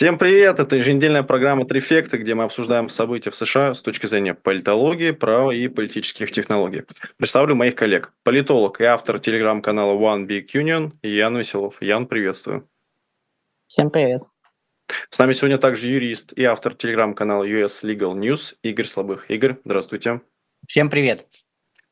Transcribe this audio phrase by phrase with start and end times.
[0.00, 0.58] Всем привет!
[0.58, 5.50] Это еженедельная программа «Трифекты», где мы обсуждаем события в США с точки зрения политологии, права
[5.50, 6.84] и политических технологий.
[7.18, 8.10] Представлю моих коллег.
[8.22, 11.82] Политолог и автор телеграм-канала One Big Union Ян Веселов.
[11.82, 12.66] Ян, приветствую.
[13.66, 14.22] Всем привет.
[15.10, 19.30] С нами сегодня также юрист и автор телеграм-канала US Legal News Игорь Слабых.
[19.30, 20.22] Игорь, здравствуйте.
[20.66, 21.26] Всем привет.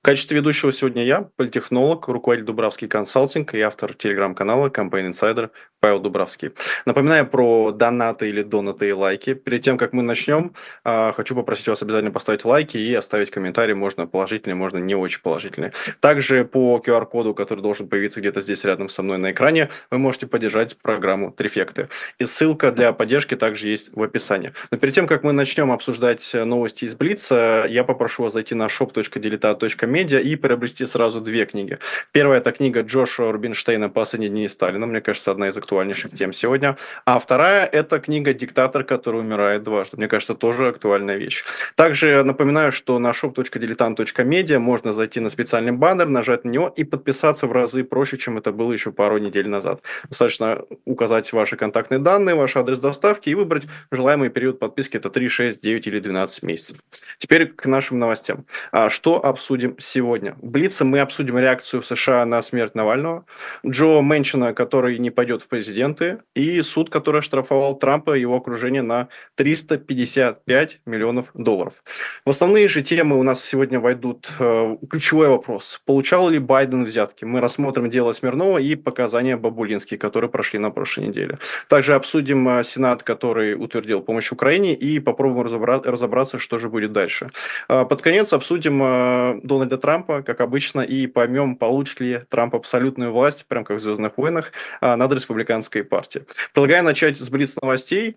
[0.00, 5.50] В качестве ведущего сегодня я, политехнолог, руководитель Дубравский консалтинг и автор телеграм-канала Campaign Insider
[5.80, 6.50] Павел Дубравский.
[6.86, 9.34] Напоминаю про донаты или донаты и лайки.
[9.34, 13.74] Перед тем, как мы начнем, а, хочу попросить вас обязательно поставить лайки и оставить комментарий,
[13.74, 15.72] можно положительный, можно не очень положительный.
[16.00, 20.26] Также по QR-коду, который должен появиться где-то здесь рядом со мной на экране, вы можете
[20.26, 21.88] поддержать программу Трифекты.
[22.18, 24.52] И ссылка для поддержки также есть в описании.
[24.70, 28.66] Но перед тем, как мы начнем обсуждать новости из Блица, я попрошу вас зайти на
[28.66, 31.78] shop.diletat.media и приобрести сразу две книги.
[32.12, 34.86] Первая– это книга Джошуа Рубинштейна «Последние дни Сталина».
[34.86, 36.76] Мне кажется, одна из актуальнейших тем сегодня.
[37.04, 39.98] А вторая– это книга «Диктатор, который умирает дважды».
[39.98, 41.44] Мне кажется, тоже актуальная вещь.
[41.74, 47.46] Также напоминаю, что на shop.diletant.media можно зайти на специальный баннер, нажать на него и подписаться
[47.46, 49.82] в разы проще, чем это было еще пару недель назад.
[50.08, 54.96] Достаточно указать ваши контактные данные, ваш адрес доставки и выбрать желаемый период подписки.
[54.96, 56.78] Это 3, 6, 9 или 12 месяцев.
[57.18, 58.46] Теперь к нашим новостям.
[58.72, 60.34] А что обсудим сегодня?
[60.40, 63.26] В Блице мы обсудим реакцию США на смерть Навального,
[63.66, 68.82] Джо Мэнчина, который не пойдет в президенты, и суд, который оштрафовал Трампа и его окружение
[68.82, 71.82] на 355 миллионов долларов.
[72.24, 75.80] В основные же темы у нас сегодня войдут э, ключевой вопрос.
[75.84, 77.24] Получал ли Байден взятки?
[77.24, 81.38] Мы рассмотрим дело Смирнова и показания Бабулински, которые прошли на прошлой неделе.
[81.68, 86.92] Также обсудим э, Сенат, который утвердил помощь Украине, и попробуем разобра- разобраться, что же будет
[86.92, 87.30] дальше.
[87.68, 93.12] Э, под конец обсудим э, Дональда Трампа, как обычно, и поймем, получит ли Трамп абсолютную
[93.12, 96.24] власть, прям как в «Звездных войнах», э, над республиканцами республиканской партии.
[96.52, 98.16] Предлагаю начать с блиц новостей.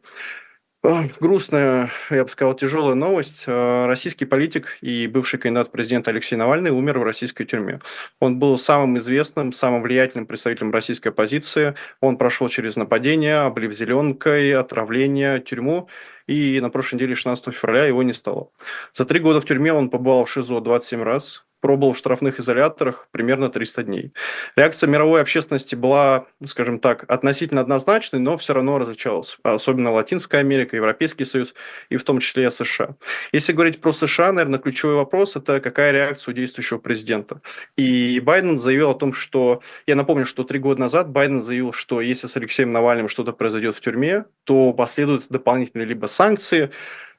[1.19, 3.43] Грустная, я бы сказал, тяжелая новость.
[3.45, 7.79] Российский политик и бывший кандидат в президент Алексей Навальный умер в российской тюрьме.
[8.19, 11.75] Он был самым известным, самым влиятельным представителем российской оппозиции.
[11.99, 15.87] Он прошел через нападение, облив зеленкой, отравление, тюрьму.
[16.25, 18.49] И на прошлой неделе, 16 февраля, его не стало.
[18.91, 23.07] За три года в тюрьме он побывал в ШИЗО 27 раз пробовал в штрафных изоляторах
[23.11, 24.13] примерно 300 дней.
[24.55, 29.37] Реакция мировой общественности была, скажем так, относительно однозначной, но все равно различалась.
[29.43, 31.53] Особенно Латинская Америка, Европейский Союз
[31.89, 32.95] и в том числе США.
[33.31, 37.39] Если говорить про США, наверное, ключевой вопрос– это какая реакция у действующего президента.
[37.77, 39.61] И Байден заявил о том, что…
[39.85, 43.75] Я напомню, что три года назад Байден заявил, что если с Алексеем Навальным что-то произойдет
[43.75, 46.71] в тюрьме, то последуют дополнительные либо санкции,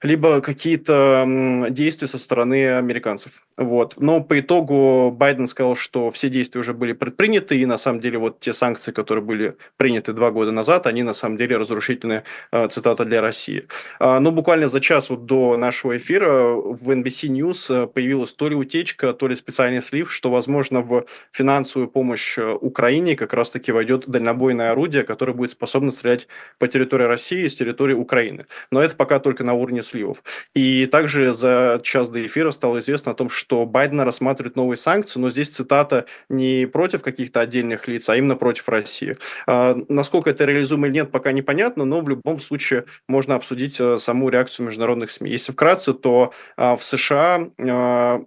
[0.02, 1.24] либо какие-то
[1.70, 3.42] действия со стороны американцев.
[3.56, 3.94] Вот.
[3.98, 8.18] Но по итогу Байден сказал, что все действия уже были предприняты, и на самом деле
[8.18, 12.68] вот те санкции, которые были приняты два года назад, они на самом деле разрушительные, э,
[12.68, 13.66] цитата, для России.
[14.00, 18.48] А, но буквально за час вот до нашего эфира в NBC News э, появилась то
[18.48, 23.70] ли утечка, то ли специальный слив, что, возможно, в финансовую помощь э, Украине как раз-таки
[23.72, 26.26] войдет дальнобойное орудие, которое будет способно стрелять
[26.58, 28.46] по территории России с территории Украины.
[28.70, 30.22] Но это пока только на уровне сливов.
[30.54, 35.20] И также за час до эфира стало известно о том, что Байден рассматривает новые санкции,
[35.20, 39.16] но здесь цитата не против каких-то отдельных лиц, а именно против России.
[39.46, 43.98] А, насколько это реализуемо или нет, пока непонятно, но в любом случае можно обсудить э,
[43.98, 45.30] саму реакцию международных СМИ.
[45.30, 48.22] Если вкратце, то а, в США а,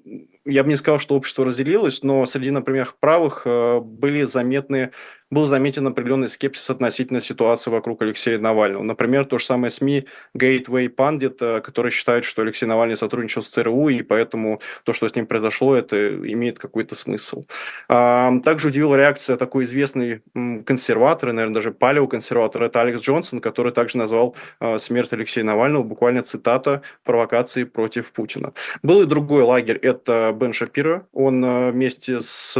[0.45, 4.91] я бы не сказал, что общество разделилось, но среди, например, правых э, были заметны
[5.35, 8.83] был заметен определенный скепсис относительно ситуации вокруг Алексея Навального.
[8.83, 13.49] Например, то же самое СМИ Gateway Pundit, э, который считает, что Алексей Навальный сотрудничал с
[13.49, 17.45] ЦРУ, и поэтому то, что с ним произошло, это имеет какой-то смысл.
[17.89, 20.21] А, также удивила реакция такой известный
[20.65, 26.23] консерватор, наверное, даже палеоконсерватор, это Алекс Джонсон, который также назвал э, смерть Алексея Навального буквально
[26.23, 28.53] цитата провокации против Путина.
[28.83, 32.57] Был и другой лагерь, это Бен Шапира, он э, вместе с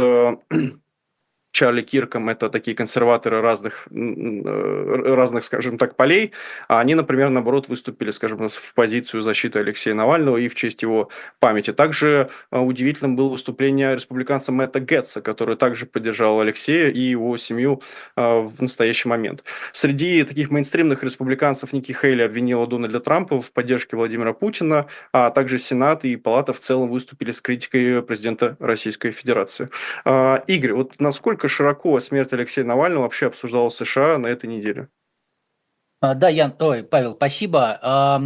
[1.56, 6.32] Чарли Кирком, это такие консерваторы разных, э, разных, скажем так, полей,
[6.68, 11.08] а они, например, наоборот, выступили, скажем, в позицию защиты Алексея Навального и в честь его
[11.40, 11.72] памяти.
[11.72, 17.80] Также э, удивительным было выступление республиканца Мэтта Гетца, который также поддержал Алексея и его семью
[18.16, 19.42] э, в настоящий момент.
[19.72, 25.58] Среди таких мейнстримных республиканцев Ники Хейли обвинила Дональда Трампа в поддержке Владимира Путина, а также
[25.58, 29.70] Сенат и Палата в целом выступили с критикой президента Российской Федерации.
[30.04, 34.88] Игорь, вот насколько насколько широко смерть Алексея Навального вообще обсуждалась в США на этой неделе?
[36.00, 38.18] А, да, Ян, ой, Павел, спасибо.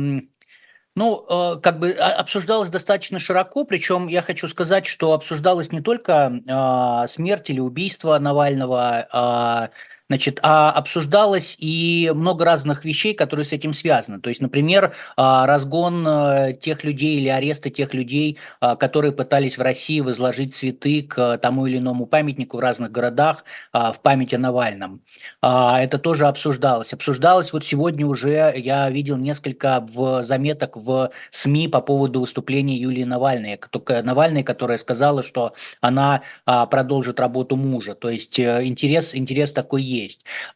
[0.96, 5.80] Ну, э, как бы а, обсуждалось достаточно широко, причем я хочу сказать, что обсуждалось не
[5.80, 9.70] только а, смерть или убийство Навального,
[10.10, 14.20] значит, а обсуждалось и много разных вещей, которые с этим связаны.
[14.20, 19.56] То есть, например, а, разгон э, тех людей или аресты тех людей, а, которые пытались
[19.56, 24.38] в России возложить цветы к тому или иному памятнику в разных городах в память о
[24.38, 25.00] Навальном.
[25.40, 26.92] Это тоже обсуждалось.
[26.92, 33.04] Обсуждалось вот сегодня уже, я видел несколько в заметок в СМИ по поводу выступления Юлии
[33.04, 33.60] Навальной,
[34.02, 37.94] Навальной, которая сказала, что она продолжит работу мужа.
[37.94, 39.99] То есть э, интерес, интерес такой есть.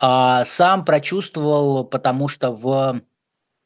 [0.01, 3.03] Сам прочувствовал, потому что в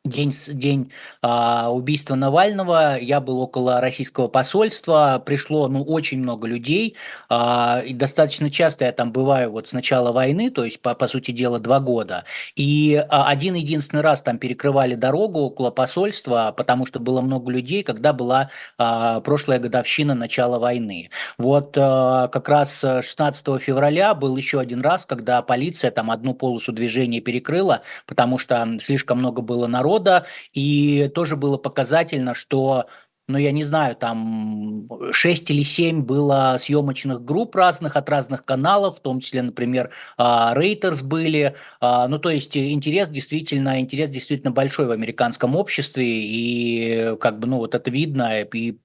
[0.08, 6.96] день, день а, убийства Навального, я был около российского посольства, пришло ну, очень много людей,
[7.28, 11.08] а, и достаточно часто я там бываю вот с начала войны, то есть, по, по
[11.08, 12.25] сути дела, два года,
[12.56, 18.12] и а, один-единственный раз там перекрывали дорогу около посольства, потому что было много людей, когда
[18.12, 21.10] была а, прошлая годовщина начала войны.
[21.37, 26.72] Вот а, как раз 16 февраля был еще один раз, когда полиция там одну полосу
[26.72, 32.87] движения перекрыла, потому что слишком много было народа, года, и тоже было показательно, что
[33.31, 38.97] ну, я не знаю, там 6 или 7 было съемочных групп разных от разных каналов,
[38.97, 41.55] в том числе, например, Reuters были.
[41.79, 47.49] А, ну, то есть интерес действительно, интерес действительно большой в американском обществе, и как бы,
[47.49, 48.79] ну, вот это видно, и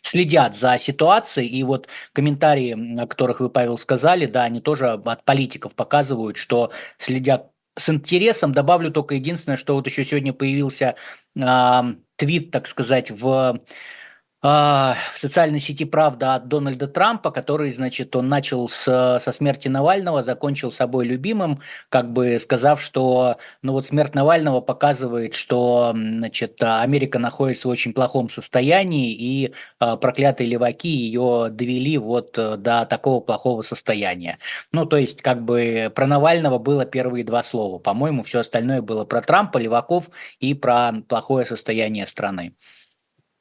[0.00, 5.24] следят за ситуацией, и вот комментарии, о которых вы, Павел, сказали, да, они тоже от
[5.26, 10.96] политиков показывают, что следят с интересом добавлю только единственное, что вот еще сегодня появился
[11.36, 11.80] э,
[12.16, 13.60] твит, так сказать, в
[14.44, 20.20] в социальной сети «Правда» от Дональда Трампа, который, значит, он начал с, со смерти Навального,
[20.20, 27.18] закончил собой любимым, как бы сказав, что, ну вот смерть Навального показывает, что, значит, Америка
[27.18, 33.20] находится в очень плохом состоянии, и а, проклятые леваки ее довели вот э, до такого
[33.20, 34.38] плохого состояния.
[34.72, 37.78] Ну, то есть, как бы про Навального было первые два слова.
[37.78, 42.52] По-моему, все остальное было про Трампа, леваков и про плохое состояние страны.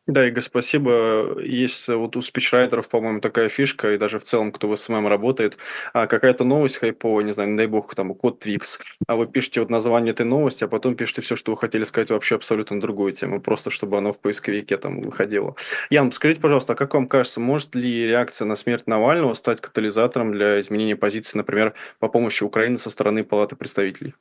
[0.05, 1.39] Да, Игорь, спасибо.
[1.39, 5.07] Есть э, вот у спичрайтеров, по-моему, такая фишка, и даже в целом, кто в SMM
[5.07, 5.57] работает,
[5.94, 9.69] а какая-то новость хайповая, не знаю, дай бог, там, кот Твикс, а вы пишете вот
[9.69, 13.39] название этой новости, а потом пишете все, что вы хотели сказать вообще абсолютно другую тему,
[13.39, 15.55] просто чтобы оно в поисковике там выходило.
[15.89, 20.33] Ян, скажите, пожалуйста, а как вам кажется, может ли реакция на смерть Навального стать катализатором
[20.33, 24.15] для изменения позиции, например, по помощи Украины со стороны Палаты представителей?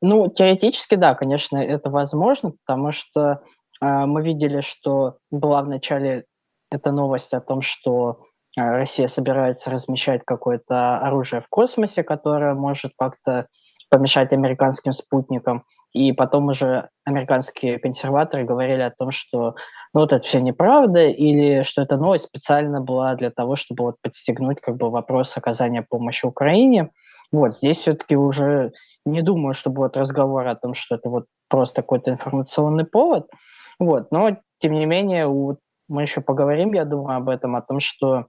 [0.00, 3.42] Ну, теоретически, да, конечно, это возможно, потому что
[3.80, 6.24] мы видели, что была в начале
[6.70, 8.20] эта новость о том, что
[8.56, 13.46] а, Россия собирается размещать какое-то оружие в космосе, которое может как-то
[13.90, 15.64] помешать американским спутникам.
[15.94, 19.54] И потом уже американские консерваторы говорили о том, что
[19.94, 23.96] ну, вот это все неправда, или что эта новость специально была для того, чтобы вот
[24.02, 26.90] подстегнуть как бы вопрос оказания помощи Украине.
[27.32, 28.72] Вот здесь все-таки уже
[29.06, 33.26] не думаю, что будет разговор о том, что это вот просто какой-то информационный повод.
[33.78, 35.56] Вот, но тем не менее, у,
[35.88, 38.26] мы еще поговорим, я думаю, об этом, о том, что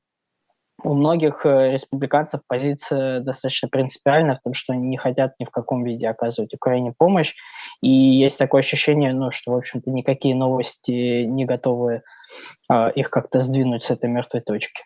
[0.84, 5.50] у многих э, республиканцев позиция достаточно принципиальная в том, что они не хотят ни в
[5.50, 7.34] каком виде оказывать Украине помощь.
[7.82, 12.04] И есть такое ощущение, ну, что, в общем-то, никакие новости не готовы
[12.72, 14.84] э, их как-то сдвинуть с этой мертвой точки.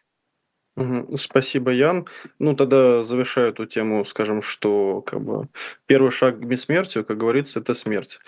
[1.15, 2.07] Спасибо, Ян.
[2.39, 5.47] Ну, тогда завершаю эту тему, скажем, что как бы
[5.85, 8.19] первый шаг к бессмертию, как говорится, это смерть.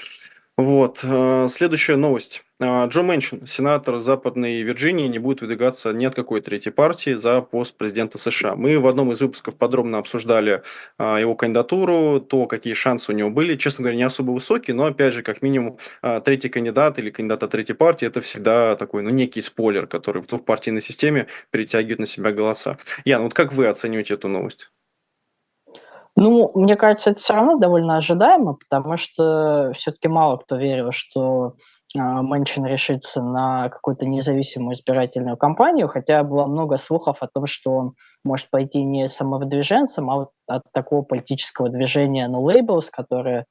[0.58, 1.02] Вот.
[1.04, 2.42] Э, следующая новость.
[2.62, 7.42] Э, Джо Манчин, сенатор Западной Вирджинии, не будет выдвигаться ни от какой третьей партии за
[7.42, 8.56] пост президента США.
[8.56, 10.64] Мы в одном из выпусков подробно обсуждали
[10.98, 13.58] э, его кандидатуру, то, какие шансы у него были.
[13.58, 15.78] Честно говоря, не особо высокие, но, опять же, как минимум,
[16.24, 20.28] третий кандидат или кандидат от третьей партии– это всегда такой, ну, некий спойлер, который в
[20.28, 22.78] двухпартийной системе перетягивает на себя голоса.
[23.04, 24.70] Ян, вот как вы оцениваете эту новость?
[26.18, 31.56] Ну, мне кажется, это все равно довольно ожидаемо, потому что все-таки мало кто верил, что
[31.94, 37.72] э, Мэнчин решится на какую-то независимую избирательную кампанию, хотя было много слухов о том, что
[37.72, 37.94] он
[38.24, 43.46] может пойти не самовыдвиженцем, а вот от такого политического движения No Labels, которое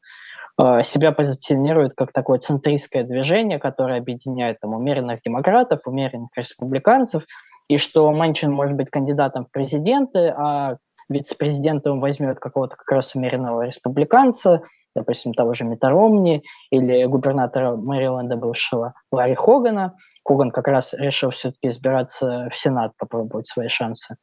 [0.58, 7.24] э, себя позиционирует как такое центристское движение, которое объединяет там, умеренных демократов, умеренных республиканцев,
[7.68, 10.76] и что Мэнчин может быть кандидатом в президенты, а
[11.08, 14.62] вице-президентом возьмет какого-то как раз умеренного республиканца,
[14.94, 19.96] допустим, того же Митта Ромни или губернатора Мэриленда бывшего Ларри Хогана.
[20.24, 24.16] Хоган как раз решил все-таки избираться в Сенат, попробовать свои шансы.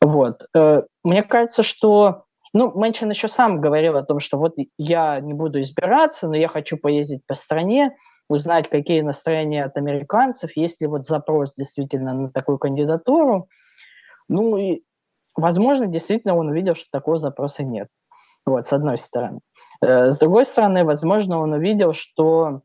[0.00, 0.42] Вот.
[0.54, 5.34] Э, мне кажется, что ну, Мэнчин еще сам говорил о том, что вот я не
[5.34, 7.96] буду избираться, но я хочу поездить по стране,
[8.28, 13.48] узнать, какие настроения от американцев, есть ли вот запрос действительно на такую кандидатуру.
[14.28, 14.82] Ну, и
[15.40, 17.88] возможно, действительно он увидел, что такого запроса нет.
[18.46, 19.40] Вот, с одной стороны.
[19.82, 22.62] Э, с другой стороны, возможно, он увидел, что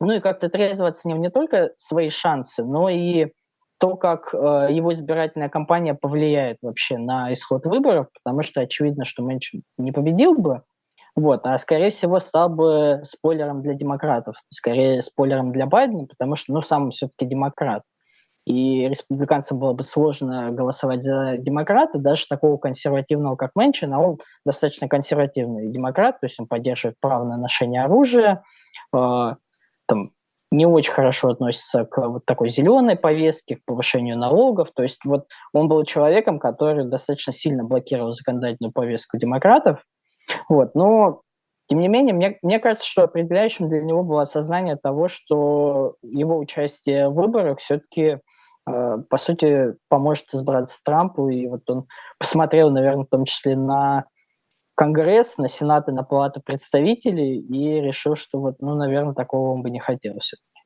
[0.00, 3.32] ну и как-то трезво оценил не только свои шансы, но и
[3.78, 9.22] то, как э, его избирательная кампания повлияет вообще на исход выборов, потому что очевидно, что
[9.22, 10.62] Мэнчин не победил бы,
[11.14, 16.52] вот, а скорее всего стал бы спойлером для демократов, скорее спойлером для Байдена, потому что,
[16.52, 17.82] ну, сам все-таки демократ.
[18.44, 24.18] И республиканцам было бы сложно голосовать за демократа, даже такого консервативного, как Мэнчин, а он
[24.44, 28.42] достаточно консервативный демократ, то есть он поддерживает право на ношение оружия,
[28.92, 29.34] э,
[29.86, 30.12] там,
[30.52, 34.70] не очень хорошо относится к вот такой зеленой повестке, к повышению налогов.
[34.74, 39.82] То есть вот он был человеком, который достаточно сильно блокировал законодательную повестку демократов.
[40.48, 40.74] Вот.
[40.74, 41.22] Но,
[41.68, 46.36] тем не менее, мне, мне кажется, что определяющим для него было осознание того, что его
[46.36, 48.18] участие в выборах все-таки,
[48.64, 51.28] по сути, поможет избраться Трампу.
[51.28, 51.86] И вот он
[52.18, 54.06] посмотрел, наверное, в том числе на
[54.74, 59.62] Конгресс, на Сенат и на Палату представителей и решил, что вот, ну, наверное, такого он
[59.62, 60.62] бы не хотел все-таки.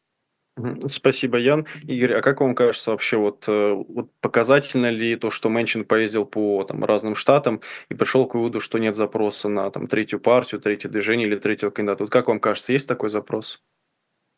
[0.88, 1.66] Спасибо, Ян.
[1.82, 6.24] Игорь, а как вам кажется вообще, вот, э, вот показательно ли то, что Мэнчин поездил
[6.24, 7.60] по там, разным штатам
[7.90, 11.68] и пришел к выводу, что нет запроса на там, третью партию, третье движение или третьего
[11.68, 12.04] кандидата?
[12.04, 13.62] Вот как вам кажется, есть такой запрос?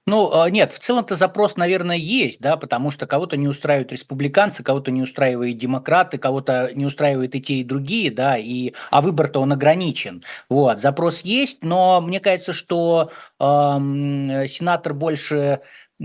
[0.08, 4.62] Ну, а, нет, в целом-то запрос, наверное, есть, да, потому что кого-то не устраивают республиканцы,
[4.62, 9.40] кого-то не устраивают демократы, кого-то не устраивают и те, и другие, да, и, а выбор-то
[9.40, 10.24] он ограничен.
[10.48, 13.44] Вот, запрос есть, но мне кажется, что э,
[14.48, 15.60] сенатор больше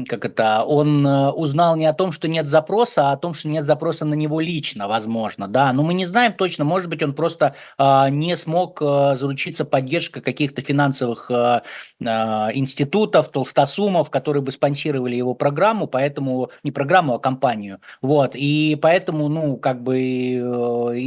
[0.07, 3.47] как это, он э, узнал не о том, что нет запроса, а о том, что
[3.47, 7.13] нет запроса на него лично, возможно, да, но мы не знаем точно, может быть, он
[7.13, 11.61] просто э, не смог э, заручиться поддержкой каких-то финансовых э,
[11.99, 18.75] э, институтов, толстосумов, которые бы спонсировали его программу, поэтому, не программу, а компанию, вот, и
[18.81, 20.39] поэтому, ну, как бы э,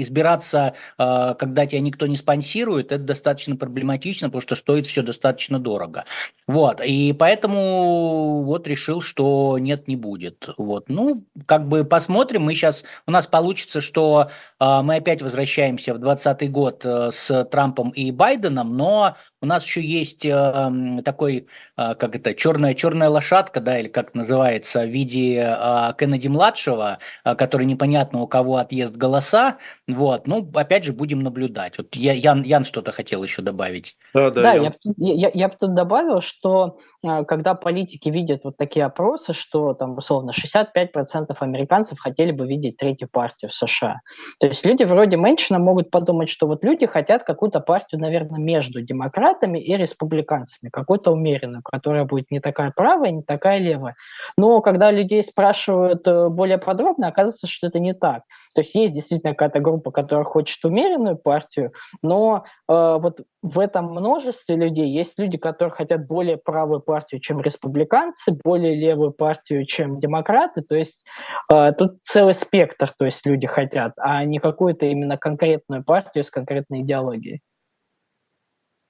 [0.00, 5.59] избираться, э, когда тебя никто не спонсирует, это достаточно проблематично, потому что стоит все достаточно
[5.59, 6.05] дорого,
[6.47, 10.49] вот, и поэтому вот решил, что нет, не будет.
[10.59, 10.88] Вот.
[10.88, 12.42] Ну, как бы посмотрим.
[12.42, 14.28] Мы сейчас, у нас получится, что
[14.61, 19.16] э, мы опять возвращаемся в 2020 год э, с Трампом и Байденом, но
[19.47, 24.14] у нас еще есть э, такой, э, как это, черная, черная лошадка, да, или как
[24.14, 29.59] называется, в виде э, Кеннеди-младшего, э, который непонятно у кого отъезд голоса.
[29.87, 31.78] Вот, ну, опять же, будем наблюдать.
[31.78, 33.97] Вот я, Ян, Ян что-то хотел еще добавить.
[34.12, 38.56] Да, да, да я, я, я, я бы тут добавил, что когда политики видят вот
[38.56, 44.01] такие опросы, что там, условно, 65% американцев хотели бы видеть третью партию в США.
[44.41, 48.83] То есть люди вроде Мэнчина могут подумать, что вот люди хотят какую-то партию, наверное, между
[48.83, 53.95] демократами и республиканцами, какой-то умеренную, которая будет не такая правая, не такая левая.
[54.37, 58.23] Но когда людей спрашивают э, более подробно, оказывается, что это не так.
[58.55, 63.87] То есть есть действительно какая-то группа, которая хочет умеренную партию, но э, вот в этом
[63.87, 69.99] множестве людей есть люди, которые хотят более правую партию, чем республиканцы, более левую партию, чем
[69.99, 70.62] демократы.
[70.62, 71.05] То есть
[71.53, 76.31] э, тут целый спектр, то есть люди хотят, а не какую-то именно конкретную партию с
[76.31, 77.41] конкретной идеологией.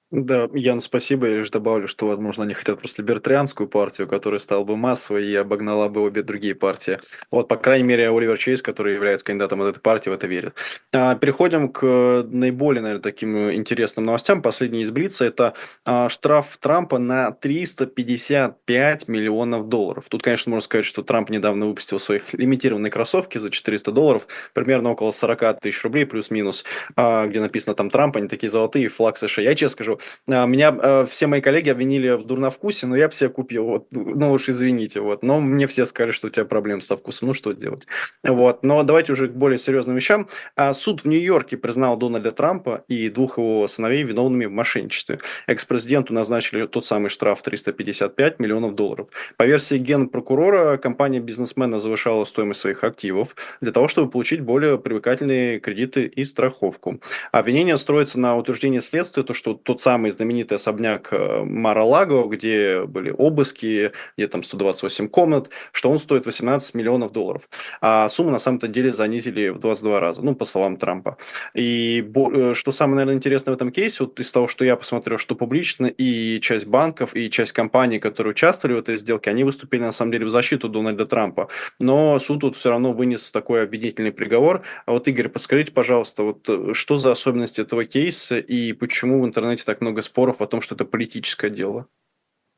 [0.09, 1.27] Да, Ян, спасибо.
[1.27, 5.35] Я лишь добавлю, что, возможно, они хотят просто либертарианскую партию, которая стала бы массовой и
[5.35, 6.99] обогнала бы обе другие партии.
[7.29, 10.55] Вот, по крайней мере, Оливер Чейз, который является кандидатом от этой партии, в это верит.
[10.93, 14.41] А, переходим к наиболее, наверное, таким интересным новостям.
[14.41, 20.05] Последний из Блица– это а, штраф Трампа на 355 миллионов долларов.
[20.07, 24.91] Тут, конечно, можно сказать, что Трамп недавно выпустил своих лимитированные кроссовки за 400 долларов, примерно
[24.91, 26.63] около 40 тысяч рублей, плюс-минус,
[26.95, 29.43] а, где написано там Трамп, они такие золотые, флаг США.
[29.43, 29.96] Я честно скажу,
[30.27, 33.87] а, меня а, все мои коллеги обвинили в дурновкусе, но я бы себе купил, вот,
[33.91, 37.33] ну уж извините, вот, но мне все сказали, что у тебя проблемы со вкусом, ну
[37.33, 37.87] что делать,
[38.23, 40.27] вот, но давайте уже к более серьезным вещам.
[40.55, 45.19] А, суд в Нью-Йорке признал Дональда Трампа и двух его сыновей виновными в мошенничестве.
[45.47, 49.07] Экс-президенту назначили тот самый штраф 355 миллионов долларов.
[49.37, 55.59] По версии генпрокурора, компания бизнесмена завышала стоимость своих активов для того, чтобы получить более привлекательные
[55.59, 56.99] кредиты и страховку.
[57.31, 63.09] Обвинение строится на утверждении следствия, то, что тот самый знаменитый особняк э, Мара-Лаго, где были
[63.09, 67.47] обыски, где там 128 комнат, что он стоит 18 миллионов долларов.
[67.79, 71.17] А сумму на самом-то деле занизили в 22 раза, ну, по словам Трампа.
[71.53, 75.17] И э, что самое, наверное, интересное в этом кейсе, вот из того, что я посмотрел,
[75.17, 79.79] что публично, и часть банков, и часть компаний, которые участвовали в этой сделке, они выступили,
[79.79, 81.47] на самом деле, в защиту Дональда Трампа.
[81.79, 84.63] Но суд тут все равно вынес такой обвинительный приговор.
[84.85, 89.25] А вот, Игорь, подскажите, пожалуйста, вот э, что за особенности этого кейса и почему в
[89.25, 91.87] интернете так так много споров о том, что это политическое дело?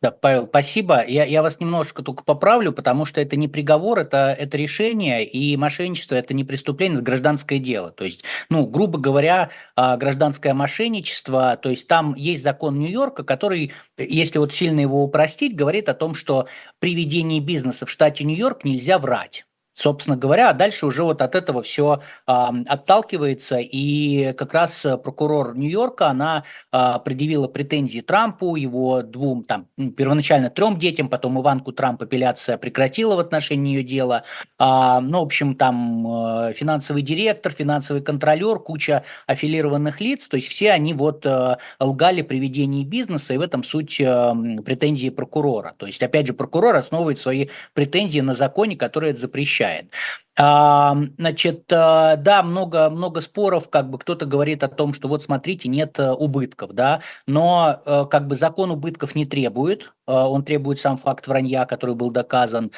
[0.02, 1.06] Да, Павел, спасибо.
[1.06, 5.58] Я, я вас немножко только поправлю, потому что это не приговор, это, это решение, и
[5.58, 7.92] мошенничество– это не преступление, это гражданское дело.
[7.92, 13.74] То есть, ну, грубо говоря, а, гражданское мошенничество, то есть там есть закон Нью-Йорка, который,
[13.98, 16.48] если вот сильно его упростить, говорит о том, что
[16.80, 19.46] при ведении бизнеса в штате Нью-Йорк нельзя врать
[19.80, 25.56] собственно говоря, а дальше уже вот от этого все а, отталкивается, и как раз прокурор
[25.56, 32.04] Нью-Йорка, она а, предъявила претензии Трампу, его двум, там, первоначально трем детям, потом Иванку Трамп
[32.04, 34.24] апелляция прекратила в отношении ее дела,
[34.58, 40.50] а, ну, в общем, там а, финансовый директор, финансовый контролер, куча аффилированных лиц, то есть
[40.50, 45.74] все они вот а, лгали при ведении бизнеса, и в этом суть а, претензии прокурора,
[45.78, 49.94] то есть, опять же, прокурор основывает свои претензии на законе, который это запрещает giant
[50.40, 55.68] Значит, э, да, много, много споров, как бы кто-то говорит о том, что вот смотрите,
[55.68, 60.98] нет э, убытков, да, но э, как бы закон убытков не требует, он требует сам
[60.98, 62.72] факт вранья, который был доказан.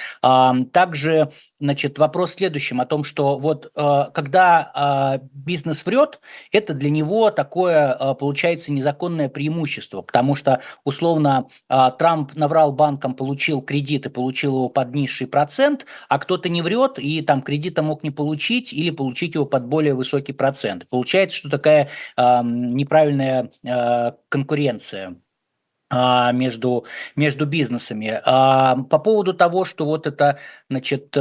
[0.73, 6.19] Также, значит, вопрос в следующем, о том, что вот когда бизнес врет,
[6.51, 14.07] это для него такое, получается, незаконное преимущество, потому что, условно, Трамп наврал банкам, получил кредит
[14.07, 18.11] и получил его под низший процент, а кто-то не врет и там кредита мог не
[18.11, 20.87] получить или получить его под более высокий процент.
[20.87, 25.17] Получается, что такая э, неправильная э, конкуренция.
[25.93, 26.85] А, между,
[27.17, 28.21] между бизнесами.
[28.23, 31.19] А, по поводу того, что вот это, значит, э,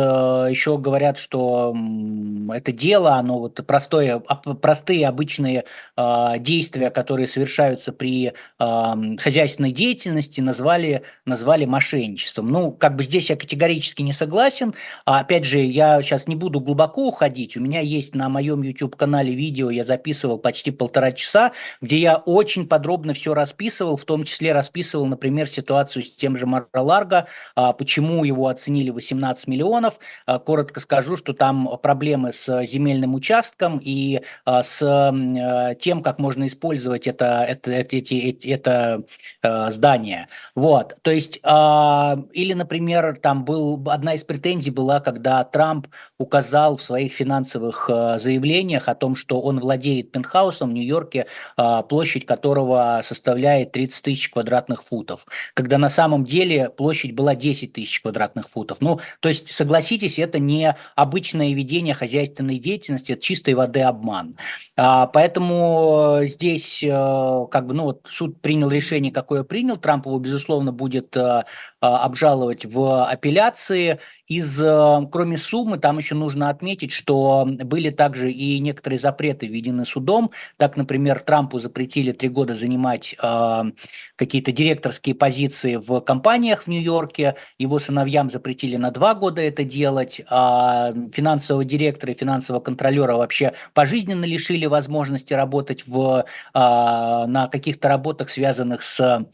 [0.48, 1.74] еще говорят, что
[2.54, 5.64] это дело, оно вот простое, простые обычные
[5.96, 12.50] а, действия, которые совершаются при хозяйственной деятельности, назвали, назвали мошенничеством.
[12.50, 14.74] Ну, как бы здесь я категорически не согласен.
[15.04, 17.56] Опять же, я сейчас не буду глубоко уходить.
[17.56, 22.68] У меня есть на моем YouTube-канале видео, я записывал почти полтора часа, где я очень
[22.68, 27.26] подробно все расписывал, в том числе расписывал, например, ситуацию с тем же Марро-Ларго,
[27.56, 29.98] а, почему его оценили 18 миллионов.
[30.26, 34.80] А, коротко скажу, что там проблемы с земельным участком и а, с
[35.80, 39.04] тем, как можно использовать это, это, эти, это,
[39.40, 40.28] это здание.
[40.54, 45.86] Вот, то есть, или, например, там был, одна из претензий была, когда Трамп
[46.18, 51.26] указал в своих финансовых заявлениях о том, что он владеет пентхаусом в Нью-Йорке,
[51.88, 57.72] площадь которого составляет 30 тысяч квадратных квадратных футов, когда на самом деле площадь была 10
[57.72, 58.78] тысяч квадратных футов.
[58.80, 64.36] Ну, то есть, согласитесь, это не обычное ведение хозяйственной деятельности, это чистой воды обман.
[64.76, 66.88] А, поэтому здесь э,
[67.50, 71.44] как бы, ну, вот суд принял решение, какое принял, Трамп его, безусловно, будет э,
[71.80, 74.00] обжаловать в апелляции.
[74.26, 79.84] Из, э, кроме суммы, там еще нужно отметить, что были также и некоторые запреты введены
[79.84, 80.30] судом.
[80.56, 83.62] Так, например, Трампу запретили три года занимать э,
[84.16, 87.36] какие-то директорские позиции в компаниях в Нью-Йорке.
[87.58, 90.22] Его сыновьям запретили на два года это делать.
[90.28, 96.24] А финансового директора и финансового контролера вообще пожизненно лишили возможности работать в, э,
[96.54, 99.26] на каких-то работах, связанных с а,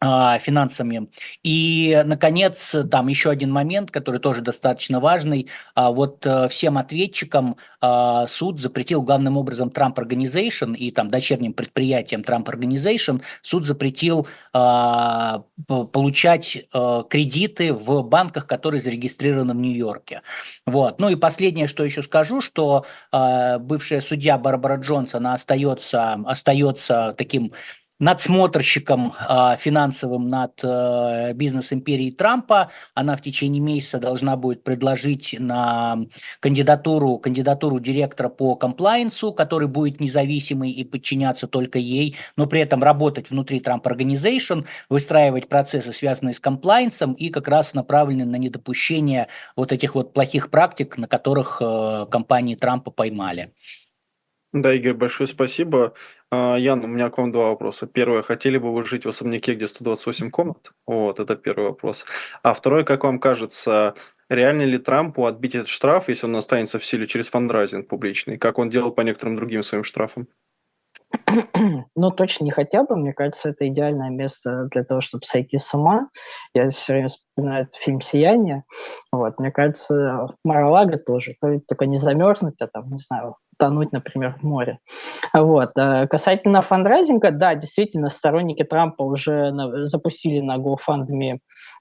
[0.00, 1.08] финансами.
[1.42, 5.48] И, наконец, там еще один момент, который тоже достаточно важный.
[5.74, 11.54] А, вот э, всем ответчикам а, суд запретил главным образом Trump Organization и там дочерним
[11.54, 14.26] предприятиям Trump Organization суд запретил
[15.66, 20.22] получать э, кредиты в банках, которые зарегистрированы в Нью-Йорке.
[20.66, 21.00] Вот.
[21.00, 27.52] Ну и последнее, что еще скажу, что бывшая судья Барбара Джонс, она остается, остается таким
[27.98, 32.70] надсмотрщиком э, финансовым над э, бизнес-империей Трампа.
[32.94, 35.98] Она в течение месяца должна будет предложить на
[36.40, 42.82] кандидатуру, кандидатуру директора по комплайенсу, который будет независимый и подчиняться только ей, но при этом
[42.82, 49.28] работать внутри Трамп Organization, выстраивать процессы, связанные с комплайенсом и как раз направлены на недопущение
[49.56, 53.52] вот этих вот плохих практик, на которых э, компании Трампа поймали.
[54.62, 55.92] Да, Игорь, большое спасибо.
[56.30, 57.86] А, Ян, у меня к вам два вопроса.
[57.86, 60.72] Первое, хотели бы вы жить в особняке, где 128 комнат?
[60.86, 62.06] Вот, это первый вопрос.
[62.42, 63.94] А второе, как вам кажется,
[64.30, 68.58] реально ли Трампу отбить этот штраф, если он останется в силе через фандрайзинг публичный, как
[68.58, 70.26] он делал по некоторым другим своим штрафам?
[71.94, 72.96] Ну, точно не хотел бы.
[72.96, 76.08] Мне кажется, это идеальное место для того, чтобы сойти с ума.
[76.54, 78.64] Я все время вспоминаю этот фильм «Сияние».
[79.12, 81.36] Вот, мне кажется, Маралага тоже.
[81.40, 84.78] Только не замерзнуть, а там, не знаю, тонуть, например, в море.
[85.34, 85.70] Вот.
[85.76, 89.52] А касательно фандрайзинга, да, действительно, сторонники Трампа уже
[89.86, 91.38] запустили на GoFundMe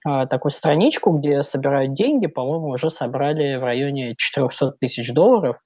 [0.07, 5.57] э, такую страничку, где собирают деньги, по-моему, уже собрали в районе 400 тысяч долларов.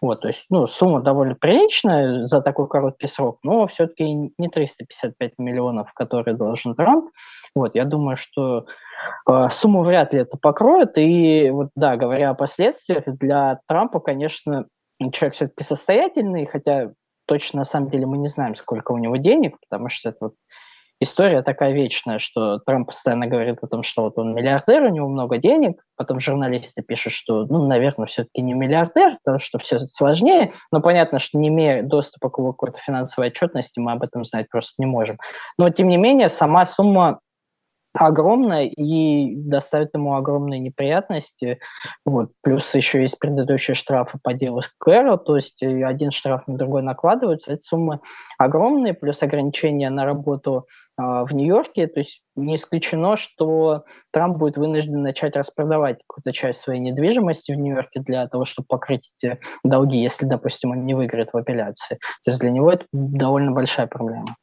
[0.00, 5.32] Вот, то есть, ну, сумма довольно приличная за такой короткий срок, но все-таки не 355
[5.38, 7.10] миллионов, которые должен Трамп.
[7.54, 8.66] Вот, я думаю, что
[9.30, 10.96] э, сумму вряд ли это покроет.
[10.96, 14.66] И вот, да, говоря о последствиях, для Трампа, конечно,
[15.12, 16.92] человек все-таки состоятельный, хотя
[17.26, 20.34] точно на самом деле мы не знаем, сколько у него денег, потому что это вот
[21.00, 25.08] история такая вечная, что Трамп постоянно говорит о том, что вот он миллиардер, у него
[25.08, 30.52] много денег, потом журналисты пишут, что, ну, наверное, все-таки не миллиардер, потому что все сложнее,
[30.72, 34.74] но понятно, что не имея доступа к какой-то финансовой отчетности, мы об этом знать просто
[34.78, 35.18] не можем.
[35.58, 37.20] Но, тем не менее, сама сумма
[37.94, 41.58] огромная и доставит ему огромные неприятности.
[42.04, 42.30] Вот.
[42.42, 47.52] Плюс еще есть предыдущие штрафы по делу Кэро, то есть один штраф на другой накладываются.
[47.52, 48.00] Эти суммы
[48.38, 50.66] огромные, плюс ограничения на работу
[50.98, 51.86] э, в Нью-Йорке.
[51.86, 57.58] То есть не исключено, что Трамп будет вынужден начать распродавать какую-то часть своей недвижимости в
[57.58, 61.96] Нью-Йорке для того, чтобы покрыть эти долги, если, допустим, он не выиграет в апелляции.
[62.24, 64.36] То есть для него это довольно большая проблема.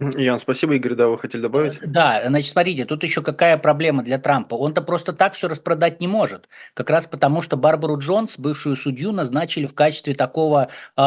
[0.00, 0.74] Ян, спасибо.
[0.74, 1.76] Игорь, да, вы хотели добавить?
[1.76, 4.54] Э, да, значит, смотрите, тут еще какая проблема для Трампа.
[4.54, 6.48] Он-то просто так все распродать не может.
[6.72, 11.02] Как раз потому, что Барбару Джонс, бывшую судью, назначили в качестве такого э,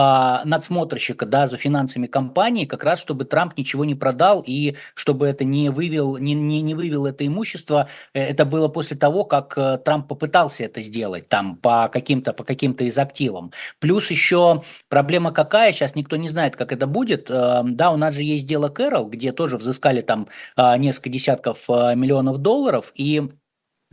[0.45, 5.43] надсмотрщика да, за финансами компании, как раз чтобы Трамп ничего не продал и чтобы это
[5.43, 7.89] не вывел, не, не, не вывел это имущество.
[8.13, 12.43] Э, это было после того, как э, Трамп попытался это сделать там по каким-то по
[12.43, 13.53] каким-то из активам.
[13.79, 17.31] Плюс еще проблема какая, сейчас никто не знает, как это будет.
[17.31, 21.09] Э, да, у нас же есть дело к Кэрол, где тоже взыскали там а, несколько
[21.09, 23.29] десятков а, миллионов долларов, и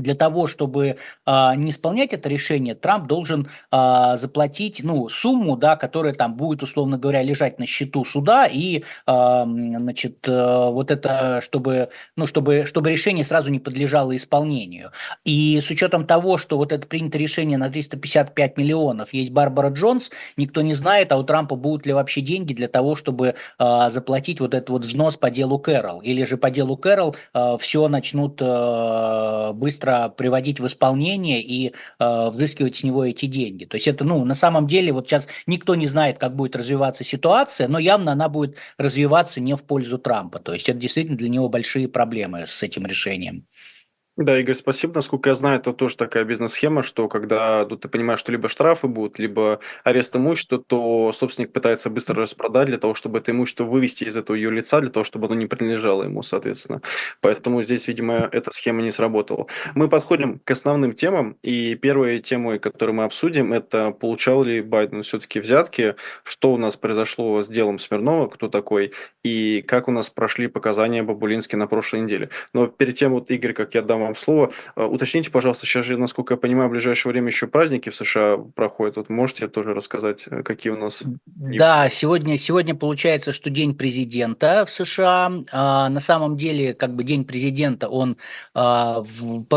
[0.00, 5.76] для того, чтобы а, не исполнять это решение, Трамп должен а, заплатить ну, сумму, да,
[5.76, 11.40] которая там будет, условно говоря, лежать на счету суда, и а, значит, а, вот это,
[11.42, 14.92] чтобы, ну, чтобы, чтобы решение сразу не подлежало исполнению.
[15.24, 20.10] И с учетом того, что вот это принято решение на 355 миллионов, есть Барбара Джонс,
[20.36, 24.40] никто не знает, а у Трампа будут ли вообще деньги для того, чтобы а, заплатить
[24.40, 28.38] вот этот вот взнос по делу Кэрол, или же по делу Кэрол а, все начнут
[28.42, 33.64] а, быстро быстро приводить в исполнение и э, взыскивать с него эти деньги.
[33.64, 37.04] То есть это, ну, на самом деле, вот сейчас никто не знает, как будет развиваться
[37.04, 40.38] ситуация, но явно она будет развиваться не в пользу Трампа.
[40.38, 43.46] То есть это действительно для него большие проблемы с этим решением.
[44.20, 44.96] Да, Игорь, спасибо.
[44.96, 48.86] Насколько я знаю, это тоже такая бизнес-схема, что когда ну, ты понимаешь, что либо штрафы
[48.86, 54.04] будут, либо арест имущества, то собственник пытается быстро распродать для того, чтобы это имущество вывести
[54.04, 56.82] из этого ее лица, для того, чтобы оно не принадлежало ему, соответственно.
[57.22, 59.46] Поэтому здесь, видимо, эта схема не сработала.
[59.74, 65.02] Мы подходим к основным темам, и первая тема, которую мы обсудим, это получал ли Байден
[65.02, 68.92] все-таки взятки, что у нас произошло с делом Смирнова, кто такой,
[69.24, 72.28] и как у нас прошли показания Бабулински на прошлой неделе.
[72.52, 74.50] Но перед тем, вот, Игорь, как я дам вам слово.
[74.74, 78.36] А, уточните, пожалуйста, сейчас же, насколько я понимаю, в ближайшее время еще праздники в США
[78.36, 78.96] проходят.
[78.96, 81.02] Вот можете тоже рассказать, э, какие у нас?
[81.26, 85.32] Да, сегодня, сегодня получается, что День президента в США.
[85.52, 88.16] А, на самом деле, как бы День президента, он
[88.54, 89.02] а,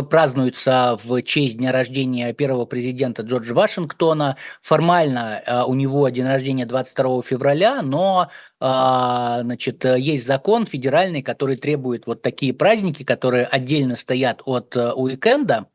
[0.09, 4.37] празднуется в честь дня рождения первого президента Джорджа Вашингтона.
[4.61, 8.29] Формально а, у него день рождения 22 февраля, но
[8.65, 15.55] значит, есть закон федеральный, который требует вот такие праздники, которые отдельно стоят от э, уикенда,
[15.57, 15.72] а,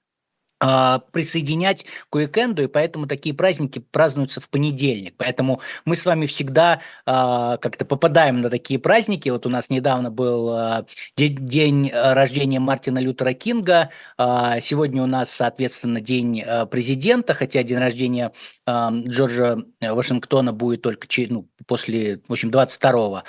[0.59, 5.15] присоединять к уикенду, и поэтому такие праздники празднуются в понедельник.
[5.17, 9.29] Поэтому мы с вами всегда а, как-то попадаем на такие праздники.
[9.29, 15.07] Вот у нас недавно был а, день, день рождения Мартина Лютера Кинга, а, сегодня у
[15.07, 18.33] нас, соответственно, день а, президента, хотя день рождения
[18.67, 23.23] а, Джорджа Вашингтона будет только ну, после, в общем, 22-го.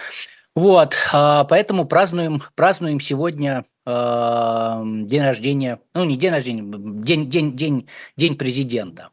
[0.56, 6.64] Вот, а, поэтому празднуем, празднуем сегодня э, день рождения, ну не день рождения,
[7.04, 9.12] день, день, день, день президента.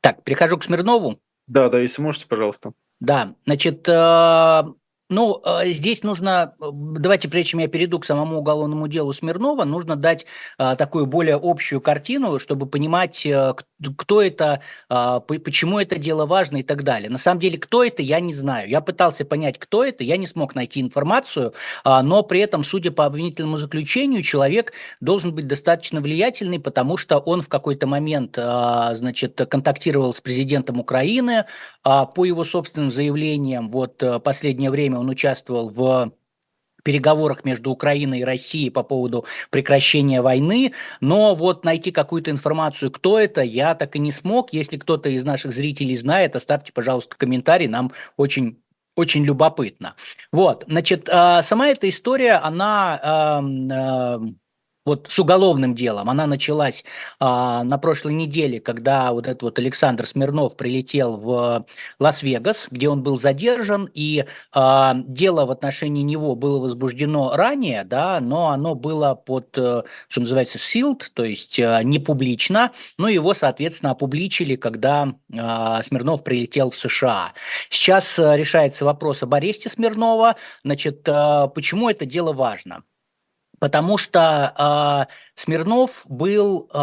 [0.00, 1.18] Так, перехожу к Смирнову.
[1.46, 2.72] Да, да, если можете, пожалуйста.
[3.00, 4.62] Да, значит, э,
[5.08, 9.64] ну, э, здесь нужно, э, давайте, прежде чем я перейду к самому уголовному делу Смирнова,
[9.64, 10.26] нужно дать
[10.58, 13.26] а, такую более общую картину, чтобы понимать,
[13.96, 17.10] кто это, а, почему это дело важно и так далее.
[17.10, 18.68] На самом деле, кто это, я не знаю.
[18.68, 23.06] Я пытался понять, кто это, я не смог найти информацию, но при этом, судя по
[23.06, 30.14] обвинительному заключению, человек должен быть достаточно влиятельный, потому что он в какой-то момент, значит, контактировал
[30.14, 31.46] с президентом Украины,
[31.82, 36.12] по его собственным заявлениям, вот последнее время он участвовал в
[36.84, 43.18] переговорах между Украиной и Россией по поводу прекращения войны, но вот найти какую-то информацию, кто
[43.18, 44.52] это, я так и не смог.
[44.52, 48.62] Если кто-то из наших зрителей знает, оставьте, пожалуйста, комментарий, нам очень
[48.96, 49.94] очень любопытно.
[50.32, 53.40] Вот, значит, а, сама эта история, она
[54.88, 56.10] вот с уголовным делом.
[56.10, 56.84] Она началась
[57.20, 61.66] а, на прошлой неделе, когда вот этот вот Александр Смирнов прилетел в
[62.00, 68.18] Лас-Вегас, где он был задержан, и а, дело в отношении него было возбуждено ранее, да,
[68.20, 73.34] но оно было под, э, что называется, sealed, то есть а, не публично, но его,
[73.34, 77.32] соответственно, опубличили, когда а, Смирнов прилетел в США.
[77.70, 80.36] Сейчас а, решается вопрос об аресте Смирнова.
[80.64, 82.82] Значит, а, почему это дело важно?
[83.58, 86.78] Потому что э, Смирнов был э,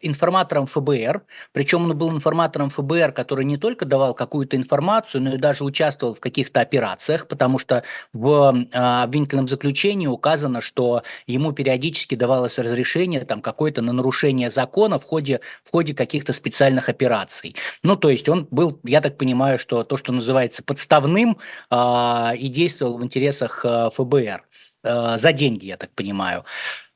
[0.00, 5.38] информатором ФБР, причем он был информатором ФБР, который не только давал какую-то информацию, но и
[5.38, 12.14] даже участвовал в каких-то операциях, потому что в э, обвинительном заключении указано, что ему периодически
[12.14, 17.54] давалось разрешение там какое-то на нарушение закона в ходе, в ходе каких-то специальных операций.
[17.82, 21.38] Ну, то есть он был, я так понимаю, что то, что называется подставным,
[21.70, 24.47] э, и действовал в интересах э, ФБР.
[24.82, 26.44] Э, за деньги, я так понимаю.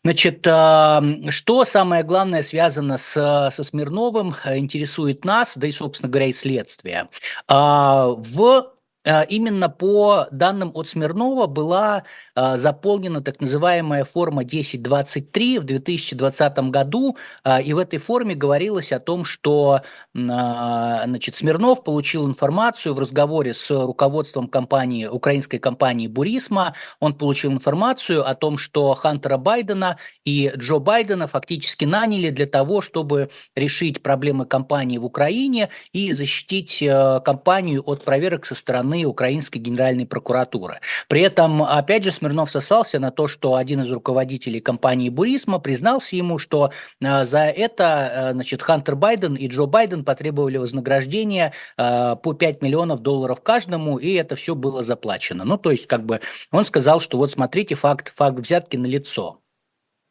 [0.04, 3.12] Значит, э, что самое главное связано с,
[3.52, 7.08] со Смирновым, э, интересует нас, да и, собственно говоря, и следствие.
[7.48, 8.72] В
[9.04, 17.16] именно по данным от Смирнова была э, заполнена так называемая форма 1023 в 2020 году,
[17.44, 19.80] э, и в этой форме говорилось о том, что
[20.14, 28.28] значит, Смирнов получил информацию в разговоре с руководством компании, украинской компании Бурисма, он получил информацию
[28.28, 34.44] о том, что Хантера Байдена и Джо Байдена фактически наняли для того, чтобы решить проблемы
[34.44, 36.84] компании в Украине и защитить
[37.24, 40.80] компанию от проверок со стороны стороны украинской генеральной прокуратуры.
[41.08, 46.16] При этом, опять же, Смирнов сосался на то, что один из руководителей компании Бурисма признался
[46.16, 52.16] ему, что э, за это э, значит, Хантер Байден и Джо Байден потребовали вознаграждения э,
[52.22, 55.44] по 5 миллионов долларов каждому, и это все было заплачено.
[55.44, 59.41] Ну, то есть, как бы он сказал, что вот смотрите, факт, факт взятки на лицо.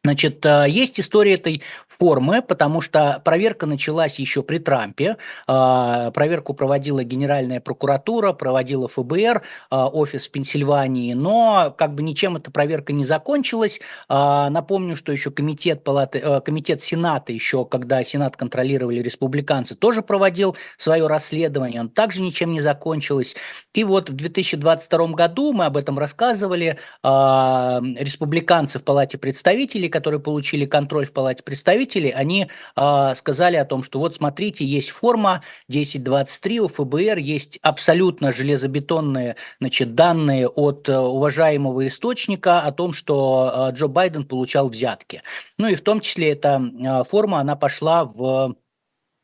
[0.04, 5.18] Значит, э, есть история этой формы, потому что проверка началась еще при Трампе.
[5.48, 12.36] Э, проверку проводила Генеральная прокуратура, проводила ФБР, э, офис в Пенсильвании, но как бы ничем
[12.36, 13.80] эта проверка не закончилась.
[14.10, 21.06] Напомню, что еще комитет, палаты, комитет Сената, еще когда Сенат контролировали республиканцы, тоже проводил свое
[21.08, 23.36] расследование, он также ничем не закончилось.
[23.74, 30.65] И вот в 2022 году, мы об этом рассказывали, республиканцы в Палате представителей которые получили
[30.65, 36.60] контроль в Палате представителей, они э, сказали о том, что вот смотрите, есть форма 1023
[36.62, 43.75] у ФБР, есть абсолютно железобетонные значит, данные от э, уважаемого источника о том, что э,
[43.75, 45.21] Джо Байден получал взятки.
[45.58, 48.56] Ну и в том числе эта э, форма, она пошла в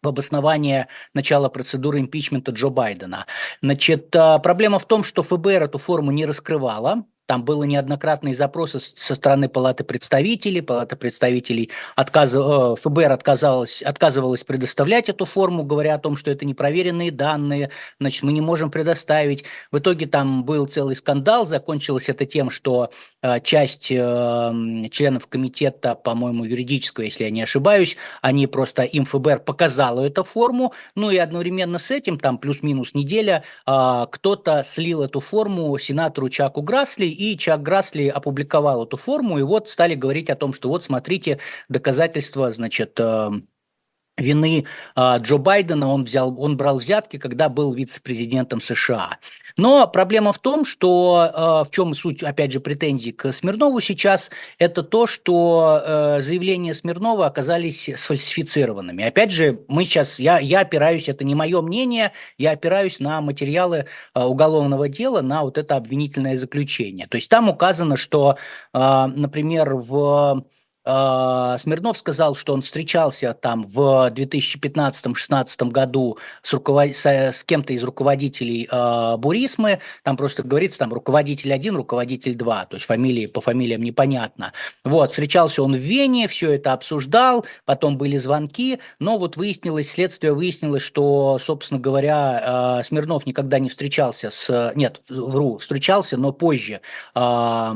[0.04, 3.26] в обоснование начала процедуры импичмента Джо Байдена.
[3.64, 9.14] Значит, проблема в том, что ФБР эту форму не раскрывала, там было неоднократные запросы со
[9.14, 10.62] стороны Палаты представителей.
[10.62, 12.34] Палата представителей отказ...
[12.34, 18.24] Э, ФБР отказалась, отказывалась предоставлять эту форму, говоря о том, что это непроверенные данные, значит,
[18.24, 19.44] мы не можем предоставить.
[19.72, 21.46] В итоге там был целый скандал.
[21.46, 23.96] Закончилось это тем, что э, часть э,
[24.90, 30.74] членов комитета, по-моему, юридического, если я не ошибаюсь, они просто им ФБР показала эту форму.
[30.96, 37.17] Ну и одновременно с этим, там плюс-минус неделя, кто-то слил эту форму сенатору Чаку Грасли,
[37.18, 41.40] и Чак Грасли опубликовал эту форму, и вот стали говорить о том, что вот смотрите,
[41.70, 43.32] доказательства, значит, э,
[44.18, 49.18] вины а, Джо Байдена, он, взял, он брал взятки, когда был вице-президентом США.
[49.56, 54.30] Но проблема в том, что а, в чем суть, опять же, претензий к Смирнову сейчас,
[54.60, 59.04] это то, что а, заявления Смирнова оказались сфальсифицированными.
[59.04, 63.86] Опять же, мы сейчас, я, я опираюсь, это не мое мнение, я опираюсь на материалы
[64.14, 67.08] уголовного дела, на вот это обвинительное заключение.
[67.08, 68.38] То есть там указано, что,
[68.74, 70.44] например, в
[70.88, 76.96] Смирнов сказал, что он встречался там в 2015-2016 году с, руковод...
[76.96, 79.80] с кем-то из руководителей э, Бурисмы.
[80.04, 84.54] Там просто говорится, там руководитель один, руководитель два, то есть фамилии по фамилиям непонятно.
[84.86, 90.34] Вот, встречался он в Вене, все это обсуждал, потом были звонки, но вот выяснилось, следствие
[90.34, 94.72] выяснилось, что, собственно говоря, э, Смирнов никогда не встречался с...
[94.76, 96.80] Нет, вру, встречался, но позже,
[97.14, 97.72] э,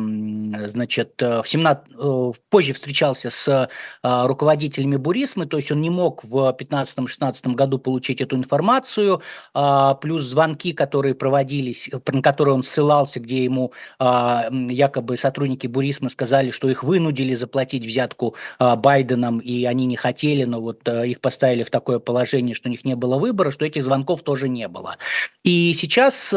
[0.68, 1.84] значит, в 17...
[1.98, 3.70] Э, позже встречался встречался с
[4.04, 9.22] а, руководителями Бурисмы, то есть он не мог в 2015-2016 году получить эту информацию,
[9.54, 16.10] а, плюс звонки, которые проводились, на которые он ссылался, где ему а, якобы сотрудники Бурисмы
[16.10, 21.64] сказали, что их вынудили заплатить взятку Байденом, и они не хотели, но вот их поставили
[21.64, 24.98] в такое положение, что у них не было выбора, что этих звонков тоже не было.
[25.44, 26.34] И сейчас,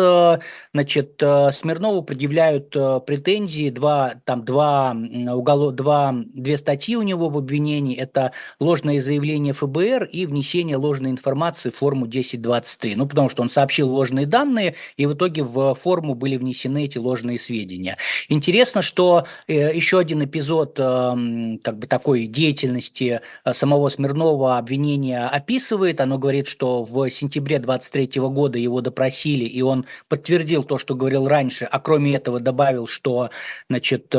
[0.72, 1.22] значит,
[1.53, 2.70] Смирнову предъявляют
[3.07, 4.96] претензии два, там, два,
[5.35, 7.96] уголо, два, две две статьи у него в обвинении.
[7.96, 12.94] Это ложное заявление ФБР и внесение ложной информации в форму 1023.
[12.96, 16.98] Ну, потому что он сообщил ложные данные, и в итоге в форму были внесены эти
[16.98, 17.96] ложные сведения.
[18.28, 25.26] Интересно, что э, еще один эпизод э, как бы такой деятельности э, самого Смирнова обвинения
[25.26, 26.00] описывает.
[26.00, 31.26] Оно говорит, что в сентябре 23 года его допросили, и он подтвердил то, что говорил
[31.26, 33.30] раньше, а кроме этого добавил, что
[33.68, 34.14] значит,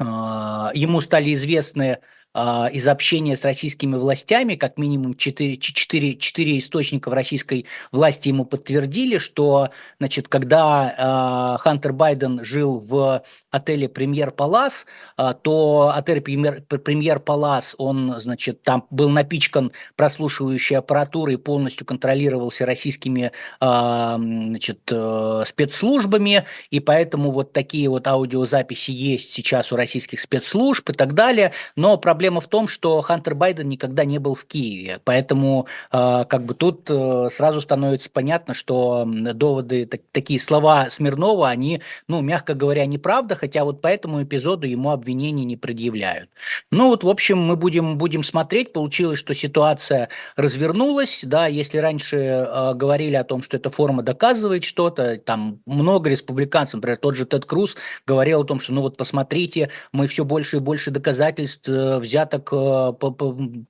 [0.00, 1.98] ему стали известны
[2.34, 8.28] а, из общения с российскими властями, как минимум 4, 4, 4 источника в российской власти
[8.28, 15.92] ему подтвердили, что значит, когда э, Хантер Байден жил в отеле Премьер Палас, э, то
[15.94, 24.14] отель Премьер, Премьер Палас, он, значит, там был напичкан прослушивающей аппаратурой полностью контролировался российскими э,
[24.18, 30.92] значит, э, спецслужбами, и поэтому вот такие вот аудиозаписи есть сейчас у российских спецслужб и
[30.92, 35.66] так далее, но проблема в том, что Хантер Байден никогда не был в Киеве, поэтому
[35.90, 41.82] э, как бы тут э, сразу становится понятно, что доводы, так, такие слова Смирнова, они,
[42.06, 46.30] ну, мягко говоря, неправда, хотя вот по этому эпизоду ему обвинений не предъявляют.
[46.70, 48.72] Ну вот, в общем, мы будем, будем смотреть.
[48.72, 54.64] Получилось, что ситуация развернулась, да, если раньше э, говорили о том, что эта форма доказывает
[54.64, 58.96] что-то, там много республиканцев, например, тот же Тед Круз говорил о том, что, ну вот
[58.96, 62.92] посмотрите, мы все больше и больше доказательств э, взяток э,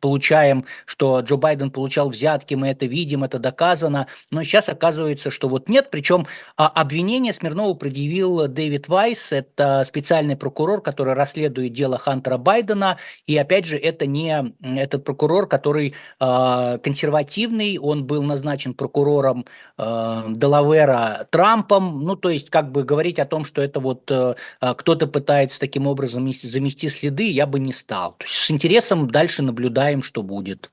[0.00, 4.06] получаем, что Джо Байден получал взятки, мы это видим, это доказано.
[4.30, 5.88] Но сейчас оказывается, что вот нет.
[5.90, 6.26] Причем
[6.56, 12.98] а, обвинение Смирнову предъявил Дэвид Вайс, это специальный прокурор, который расследует дело Хантера Байдена.
[13.26, 19.44] И опять же, это не этот прокурор, который э, консервативный, он был назначен прокурором
[19.76, 22.04] э, Делавера Трампом.
[22.04, 25.86] Ну, то есть, как бы говорить о том, что это вот э, кто-то пытается таким
[25.86, 28.12] образом замести следы, я бы не стал.
[28.18, 30.70] То есть с интересом дальше наблюдаем, что будет.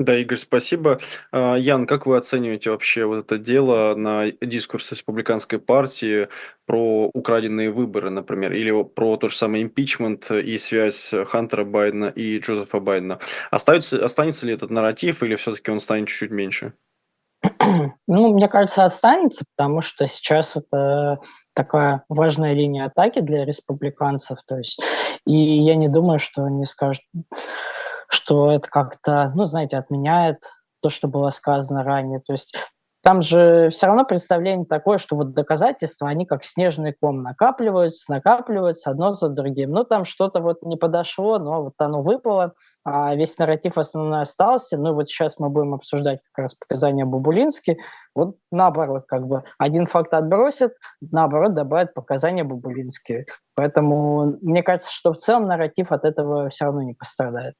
[0.00, 0.98] Да, Игорь, спасибо.
[1.30, 6.28] А, Ян, как вы оцениваете вообще вот это дело на дискурс республиканской партии
[6.64, 12.38] про украденные выборы, например, или про тот же самый импичмент и связь Хантера Байдена и
[12.38, 13.18] Джозефа Байдена?
[13.50, 16.72] Остается, останется ли этот нарратив или все-таки он станет чуть-чуть меньше?
[18.06, 21.18] Ну, мне кажется, останется, потому что сейчас это
[21.54, 24.38] такая важная линия атаки для республиканцев.
[24.46, 24.80] То есть,
[25.26, 27.04] и я не думаю, что они скажут,
[28.10, 30.42] что это как-то, ну, знаете, отменяет
[30.82, 32.20] то, что было сказано ранее.
[32.20, 32.56] То есть
[33.02, 38.90] там же все равно представление такое, что вот доказательства, они как снежный ком накапливаются, накапливаются
[38.90, 39.70] одно за другим.
[39.70, 42.52] Ну, там что-то вот не подошло, но вот оно выпало,
[42.84, 44.76] а весь нарратив основной остался.
[44.76, 47.78] Ну, вот сейчас мы будем обсуждать как раз показания Бабулински.
[48.14, 53.24] Вот наоборот, как бы один факт отбросит, наоборот добавят показания Бабулински.
[53.54, 57.54] Поэтому мне кажется, что в целом нарратив от этого все равно не пострадает.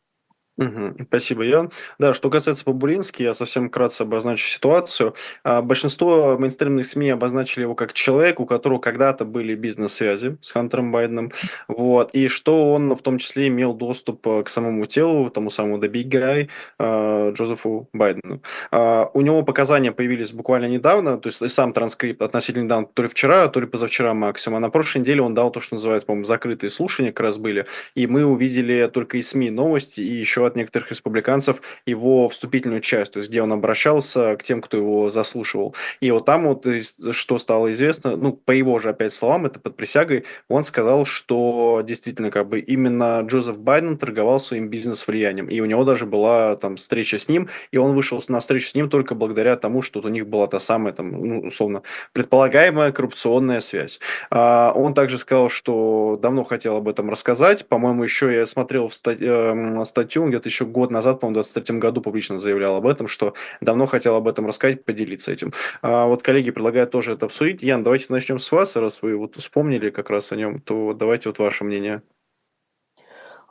[1.08, 1.70] Спасибо, Ян.
[1.98, 5.14] Да, что касается Бабулински, я совсем вкратце обозначу ситуацию.
[5.42, 10.92] А, Большинство мейнстримных СМИ обозначили его как человек, у которого когда-то были бизнес-связи с Хантером
[10.92, 11.32] Байденом,
[11.66, 15.78] вот, и что он в том числе имел доступ э, к самому телу, тому самому
[15.78, 18.42] The Big Guy, э, Джозефу Байдену.
[18.70, 23.08] А, У него показания появились буквально недавно, то есть сам транскрипт относительно недавно, то ли
[23.08, 26.24] вчера, то ли позавчера максимум, а на прошлой неделе он дал то, что называется, по-моему,
[26.24, 30.56] закрытые слушания как раз были, и мы увидели только из СМИ новости и еще от
[30.56, 35.74] некоторых республиканцев его вступительную часть, то есть где он обращался к тем, кто его заслушивал.
[36.00, 36.66] И вот там вот,
[37.12, 41.82] что стало известно, ну, по его же опять словам, это под присягой, он сказал, что
[41.84, 46.76] действительно как бы именно Джозеф Байден торговал своим бизнес-влиянием, и у него даже была там
[46.76, 50.08] встреча с ним, и он вышел на встречу с ним только благодаря тому, что у
[50.08, 51.82] них была та самая, там, ну, условно,
[52.12, 54.00] предполагаемая коррупционная связь.
[54.30, 58.94] А, он также сказал, что давно хотел об этом рассказать, по-моему, еще я смотрел в
[58.94, 63.06] стать, э, статью, где-то еще год назад, по-моему, в 23 году публично заявлял об этом,
[63.06, 65.52] что давно хотел об этом рассказать, поделиться этим.
[65.82, 67.62] А вот коллеги предлагают тоже это обсудить.
[67.62, 71.28] Ян, давайте начнем с вас, раз вы вот вспомнили как раз о нем, то давайте
[71.28, 72.02] вот ваше мнение.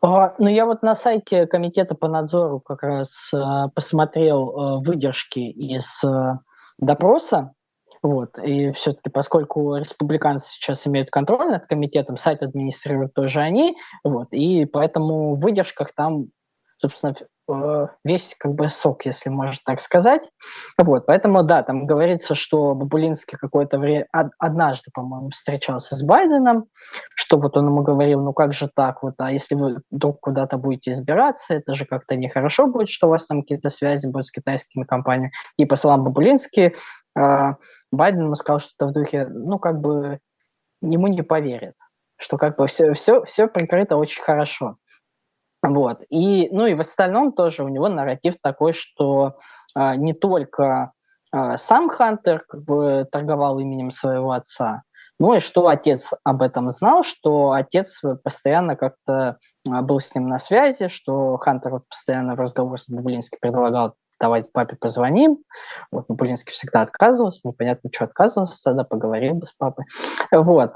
[0.02, 3.38] А, ну, я вот на сайте Комитета по надзору как раз э,
[3.75, 6.39] посмотрел э, выдержки из э,
[6.78, 7.54] допроса,
[8.02, 8.38] вот.
[8.39, 14.65] И все-таки, поскольку республиканцы сейчас имеют контроль над комитетом, сайт администрируют тоже они, вот, и
[14.65, 16.28] поэтому в выдержках там
[16.82, 17.13] собственно,
[17.49, 20.30] э, весь как бы сок, если можно так сказать.
[20.77, 24.07] Вот, поэтому, да, там говорится, что Бабулинский какое-то время,
[24.38, 26.65] однажды, по-моему, встречался с Байденом,
[27.15, 30.57] что вот он ему говорил, ну как же так, вот, а если вы вдруг куда-то
[30.57, 34.32] будете избираться, это же как-то нехорошо будет, что у вас там какие-то связи будут с
[34.32, 35.32] китайскими компаниями.
[35.57, 36.75] И по словам Бабулински,
[37.17, 37.53] э,
[37.91, 40.19] Байден ему сказал что-то в духе, ну как бы
[40.82, 41.75] ему не поверят.
[42.17, 44.75] что как бы все, все, все прикрыто очень хорошо.
[45.62, 46.01] Вот.
[46.10, 49.36] И, ну и в остальном тоже у него нарратив такой, что
[49.76, 50.93] а, не только
[51.32, 54.84] а, сам Хантер как бы торговал именем своего отца,
[55.20, 59.38] ну и что отец об этом знал, что отец постоянно как-то
[59.70, 63.95] а, был с ним на связи, что Хантер вот постоянно в разговор с Бабулинским предлагал
[64.22, 65.39] давай папе позвоним.
[65.91, 69.86] Вот Бабулинский всегда отказывался, непонятно, что отказывался, тогда поговорил бы с папой.
[70.32, 70.74] Вот.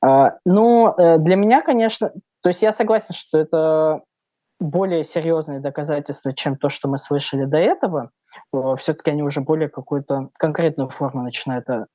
[0.00, 2.12] Но э, для меня, конечно,
[2.42, 4.02] то есть я согласен, что это
[4.60, 8.10] более серьезные доказательства, чем то, что мы слышали до этого.
[8.78, 11.86] Все-таки они уже более какую-то конкретную форму начинают э,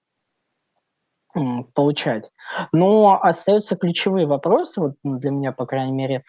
[1.73, 2.31] получать.
[2.71, 6.23] Но остаются ключевые вопросы, вот ну, для меня, по крайней мере.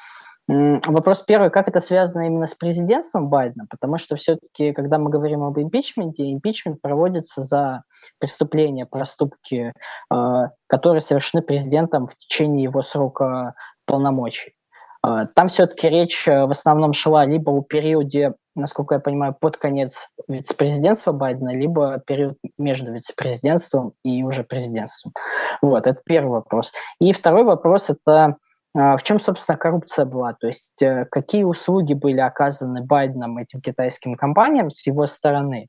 [0.47, 5.43] Вопрос первый, как это связано именно с президентством Байдена, потому что все-таки, когда мы говорим
[5.43, 7.85] об импичменте, импичмент проводится за
[8.19, 9.73] преступления, проступки,
[10.13, 13.55] э, которые совершены президентом в течение его срока
[13.87, 14.55] полномочий.
[15.05, 19.57] Э, там все-таки речь э, в основном шла либо о периоде насколько я понимаю, под
[19.57, 25.13] конец вице-президентства Байдена, либо период между вице-президентством и уже президентством.
[25.61, 26.73] Вот, это первый вопрос.
[27.01, 28.37] И второй вопрос– это
[28.77, 30.35] а, в чем, собственно, коррупция была?
[30.35, 35.69] То есть э, какие услуги были оказаны Байденом этим китайским компаниям с его стороны?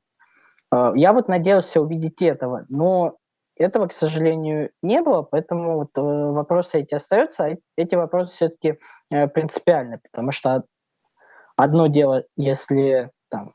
[0.70, 3.16] А, я вот надеялся увидеть этого, но
[3.56, 8.78] этого, к сожалению, не было, поэтому вот э, вопросы эти остаются, а эти вопросы все-таки
[9.10, 10.64] э, принципиальны, потому что
[11.56, 13.52] Одно дело, если там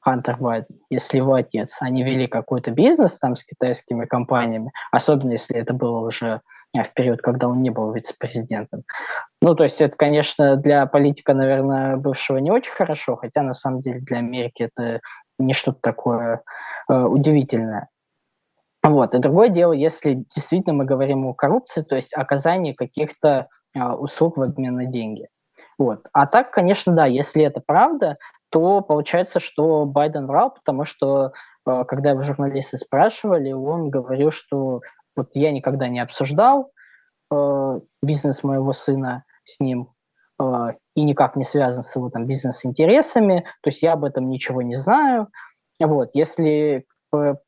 [0.00, 5.74] Хантер Байден, если отец, они вели какой-то бизнес там с китайскими компаниями, особенно если это
[5.74, 6.40] было уже
[6.74, 8.82] э, в период, когда он не был вице-президентом.
[9.40, 13.80] Ну, то есть это, конечно, для политика, наверное, бывшего не очень хорошо, хотя на самом
[13.80, 15.00] деле для Америки это
[15.38, 16.42] не что-то такое
[16.88, 17.88] э, удивительное.
[18.82, 19.14] Вот.
[19.14, 24.36] И другое дело, если действительно мы говорим о коррупции, то есть оказании каких-то э, услуг
[24.36, 25.28] в обмен на деньги.
[25.78, 26.00] Вот.
[26.12, 28.18] А так, конечно, да, если это правда,
[28.50, 31.32] то получается, что Байден врал, потому что
[31.66, 34.80] э, когда его журналисты спрашивали, он говорил, что
[35.16, 36.72] вот я никогда не обсуждал
[37.32, 39.90] э, бизнес моего сына с ним
[40.96, 44.74] и никак не связан с его там бизнес-интересами, то есть я об этом ничего не
[44.74, 45.28] знаю.
[45.78, 46.84] Вот, если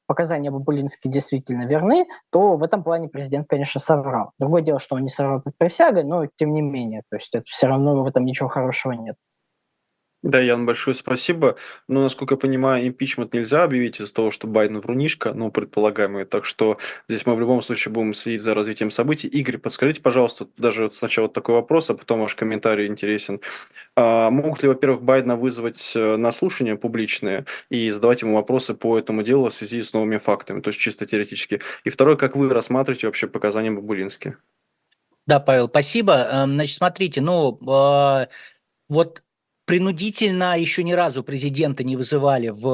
[0.07, 4.33] показания Бабулински действительно верны, то в этом плане президент, конечно, соврал.
[4.39, 7.45] Другое дело, что он не соврал под присягой, но тем не менее, то есть это
[7.47, 9.17] все равно в этом ничего хорошего нет.
[10.25, 11.57] Да, Ян, большое спасибо.
[11.87, 16.25] Но, насколько я понимаю, импичмент нельзя объявить из-за того, что Байден врунишка, ну, предполагаемый.
[16.25, 19.29] Так что здесь мы в любом случае будем следить за развитием событий.
[19.29, 23.43] Игорь, подскажите, пожалуйста, даже вот сначала такой вопрос, а потом ваш комментарий интересен.
[23.97, 28.99] А могут ли, во-первых, Байдена вызвать э, на слушания публичные и задавать ему вопросы по
[28.99, 31.61] этому делу в связи с новыми фактами, то есть чисто теоретически?
[31.85, 34.39] И второе, как вы рассматриваете вообще показания Бабулински?
[35.27, 36.15] Да, Павел, спасибо.
[36.15, 38.29] Эм, значит, смотрите, ну, э,
[38.89, 39.24] вот
[39.65, 42.65] принудительно еще ни разу президента не вызывали в,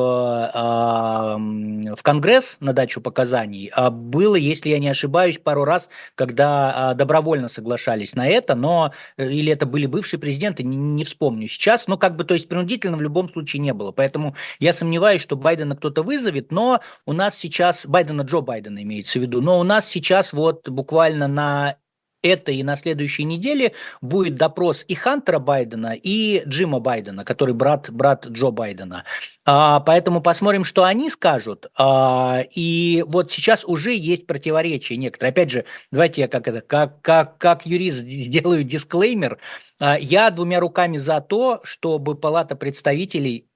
[1.97, 3.70] в Конгресс на дачу показаний.
[3.72, 8.93] А было, если я не ошибаюсь, пару раз, когда а, добровольно соглашались на это, но
[9.16, 12.97] э, или это были бывшие президенты, не, вспомню сейчас, но как бы, то есть принудительно
[12.97, 13.93] в любом случае не было.
[13.93, 19.18] Поэтому я сомневаюсь, что Байдена кто-то вызовет, но у нас сейчас, Байдена, Джо Байдена имеется
[19.18, 21.76] в виду, но у нас сейчас вот буквально на
[22.22, 27.90] этой и на следующей неделе будет допрос и Хантера Байдена, и Джима Байдена, который брат,
[27.90, 29.04] брат Джо Байдена.
[29.44, 31.66] А, поэтому посмотрим, что они скажут.
[31.76, 35.30] А, и вот сейчас уже есть противоречия некоторые.
[35.30, 39.38] Опять же, давайте я как, это, как, как, как юрист сделаю дисклеймер.
[39.78, 43.49] А, я двумя руками за то, чтобы Палата представителей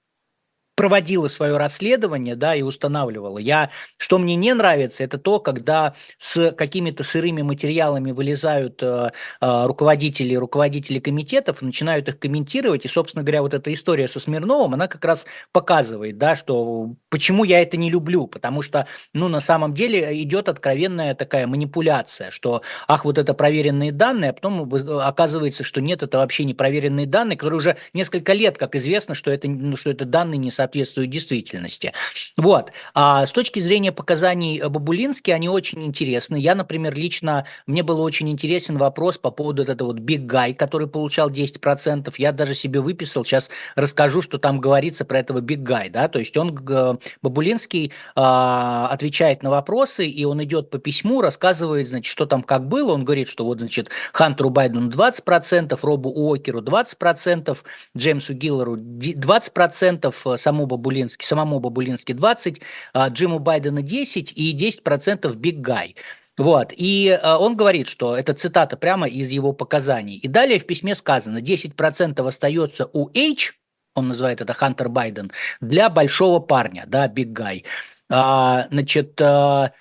[0.74, 3.38] проводила свое расследование, да, и устанавливала.
[3.38, 9.66] Я, что мне не нравится, это то, когда с какими-то сырыми материалами вылезают э, э,
[9.66, 14.88] руководители, руководители комитетов, начинают их комментировать, и, собственно говоря, вот эта история со Смирновым, она
[14.88, 19.74] как раз показывает, да, что почему я это не люблю, потому что, ну, на самом
[19.74, 24.68] деле идет откровенная такая манипуляция, что, ах, вот это проверенные данные, а потом
[25.00, 29.30] оказывается, что нет, это вообще не проверенные данные, которые уже несколько лет, как известно, что
[29.30, 31.92] это, ну, что это данные не соответствуют действительности.
[32.36, 32.72] Вот.
[32.94, 36.36] А с точки зрения показаний Бабулински, они очень интересны.
[36.36, 40.86] Я, например, лично, мне был очень интересен вопрос по поводу этого вот Big Guy, который
[40.86, 42.12] получал 10%.
[42.18, 46.18] Я даже себе выписал, сейчас расскажу, что там говорится про этого Big Guy, да, то
[46.18, 46.54] есть он,
[47.22, 52.68] Бабулинский, а, отвечает на вопросы, и он идет по письму, рассказывает, значит, что там как
[52.68, 57.56] было, он говорит, что вот, значит, Хантеру Байдену 20%, Робу Уокеру 20%,
[57.96, 65.34] Джеймсу Гиллеру 20%, сам самому Бабулински, самому Бабулински 20, а Джиму Байдена 10 и 10%
[65.34, 65.96] Биг Гай.
[66.36, 70.16] Вот, и э, он говорит, что это цитата прямо из его показаний.
[70.16, 73.54] И далее в письме сказано, 10% остается у H,
[73.94, 75.30] он называет это Хантер Байден,
[75.60, 77.64] для большого парня, да, big guy.
[78.10, 79.72] А, значит, а,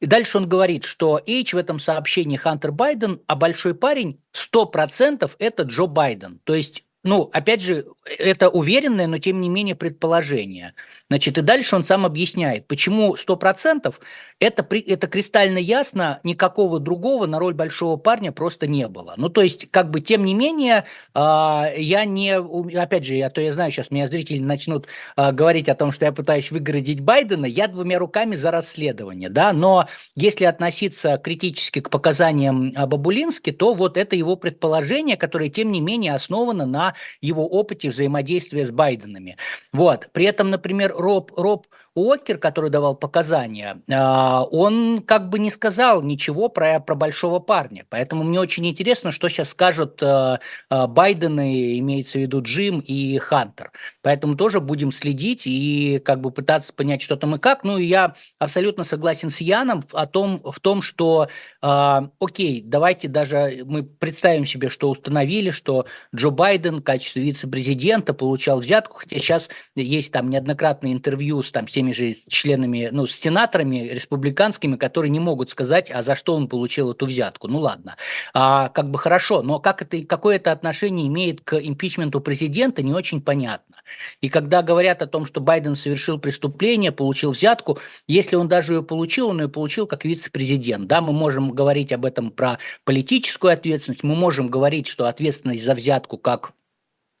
[0.00, 5.28] и дальше он говорит, что H в этом сообщении Хантер Байден, а большой парень 100%
[5.40, 6.40] это Джо Байден.
[6.44, 10.74] То есть ну, опять же, это уверенное, но тем не менее предположение.
[11.08, 14.00] Значит, и дальше он сам объясняет, почему 100%
[14.40, 19.14] это, это кристально ясно, никакого другого на роль большого парня просто не было.
[19.16, 22.36] Ну, то есть, как бы, тем не менее, а, я не,
[22.78, 24.86] опять же, а то я знаю, сейчас меня зрители начнут
[25.16, 29.52] а, говорить о том, что я пытаюсь выгородить Байдена, я двумя руками за расследование, да,
[29.52, 35.80] но если относиться критически к показаниям Бабулински, то вот это его предположение, которое, тем не
[35.80, 39.36] менее, основано на его опыте взаимодействия с Байденами.
[39.72, 40.08] Вот.
[40.12, 46.02] При этом, например, Роб, Роб Уокер, который давал показания, а, он как бы не сказал
[46.02, 47.84] ничего про, про большого парня.
[47.88, 53.18] Поэтому мне очень интересно, что сейчас скажут а, а, Байдены, имеется в виду Джим и
[53.18, 53.72] Хантер.
[54.02, 57.64] Поэтому тоже будем следить и как бы пытаться понять, что там и как.
[57.64, 61.28] Ну и я абсолютно согласен с Яном о том, в том, что
[61.60, 68.60] окей, давайте даже мы представим себе, что установили, что Джо Байден в качестве вице-президента получал
[68.60, 73.12] взятку, хотя сейчас есть там неоднократные интервью с там всеми теми же членами, ну, с
[73.12, 77.48] сенаторами республиканскими, которые не могут сказать, а за что он получил эту взятку.
[77.48, 77.96] Ну ладно,
[78.34, 82.92] а, как бы хорошо, но как это, какое это отношение имеет к импичменту президента, не
[82.92, 83.76] очень понятно.
[84.20, 88.82] И когда говорят о том, что Байден совершил преступление, получил взятку, если он даже ее
[88.82, 90.86] получил, он ее получил как вице-президент.
[90.86, 95.74] Да, мы можем говорить об этом про политическую ответственность, мы можем говорить, что ответственность за
[95.74, 96.52] взятку как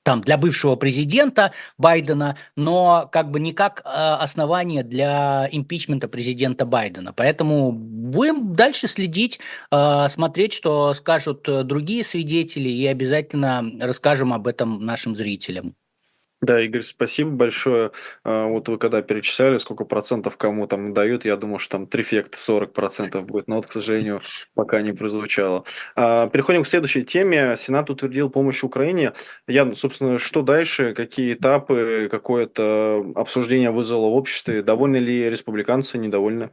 [0.08, 6.64] там, для бывшего президента Байдена, но как бы не как э, основание для импичмента президента
[6.64, 7.12] Байдена.
[7.12, 9.38] Поэтому будем дальше следить,
[9.70, 15.74] э, смотреть, что скажут другие свидетели, и обязательно расскажем об этом нашим зрителям.
[16.40, 17.90] Да, Игорь, спасибо большое.
[18.22, 22.36] А, вот вы когда перечисляли, сколько процентов кому там дают, я думал, что там трефект
[22.36, 24.22] 40 процентов будет, но вот, к сожалению,
[24.54, 25.64] пока не прозвучало.
[25.96, 27.56] А, переходим к следующей теме.
[27.56, 29.14] Сенат утвердил помощь Украине.
[29.48, 34.62] Я, собственно, что дальше, какие этапы, какое-то обсуждение вызвало в обществе?
[34.62, 36.50] Довольны ли республиканцы, недовольны?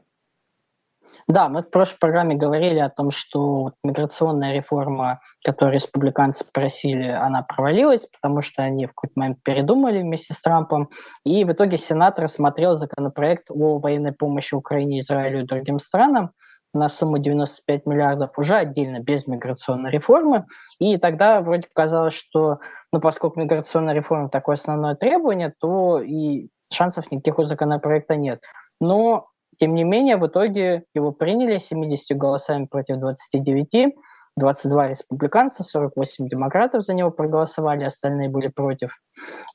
[1.27, 7.41] Да, мы в прошлой программе говорили о том, что миграционная реформа, которую республиканцы просили, она
[7.41, 10.89] провалилась, потому что они в какой-то момент передумали вместе с Трампом.
[11.23, 16.29] И в итоге Сенат рассмотрел законопроект о военной помощи Украине, Израилю и другим странам
[16.75, 20.45] на сумму 95 миллиардов уже отдельно, без миграционной реформы.
[20.77, 22.59] И тогда вроде казалось, что
[22.91, 28.41] ну, поскольку миграционная реформа такое основное требование, то и шансов никаких у законопроекта нет.
[28.79, 33.95] Но тем не менее, в итоге его приняли 70 голосами против 29,
[34.37, 38.91] 22 республиканца, 48 демократов за него проголосовали, остальные были против.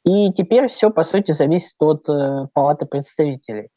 [0.04, 3.68] И теперь все, по сути, зависит от э, Палаты представителей.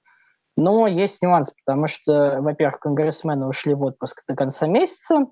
[0.56, 5.26] Но есть нюанс, потому что, во-первых, конгрессмены ушли в отпуск до конца месяца,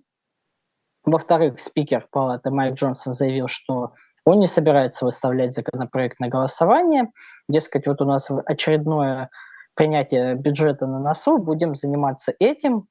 [1.04, 7.12] во-вторых, спикер палаты Майк Джонсон заявил, что он не собирается выставлять законопроект на голосование.
[7.50, 9.30] Дескать, вот у нас очередное
[9.76, 12.88] принятия бюджета на носу, будем заниматься этим.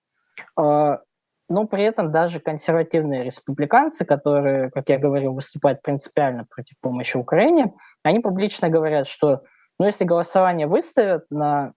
[0.57, 1.01] А,
[1.49, 7.75] но при этом даже консервативные республиканцы, которые, как я говорил, выступают принципиально против помощи Украине,
[8.03, 9.43] они публично говорят, что
[9.79, 11.73] ну, если голосование выставят на,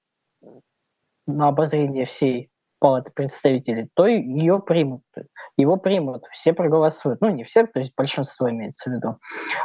[1.26, 2.52] на обозрение всей
[2.84, 5.04] палаты представителей, то ее примут.
[5.56, 7.22] Его примут, все проголосуют.
[7.22, 9.20] Ну, не все, то есть большинство имеется в виду.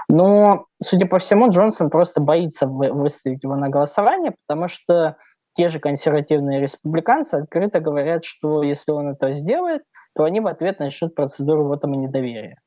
[0.08, 5.16] Но, судя по всему, Джонсон просто боится выставить его на голосование, потому что
[5.58, 9.82] те же консервативные республиканцы открыто говорят, что если он это сделает,
[10.14, 12.60] то они в ответ начнут процедуру в этом недоверия.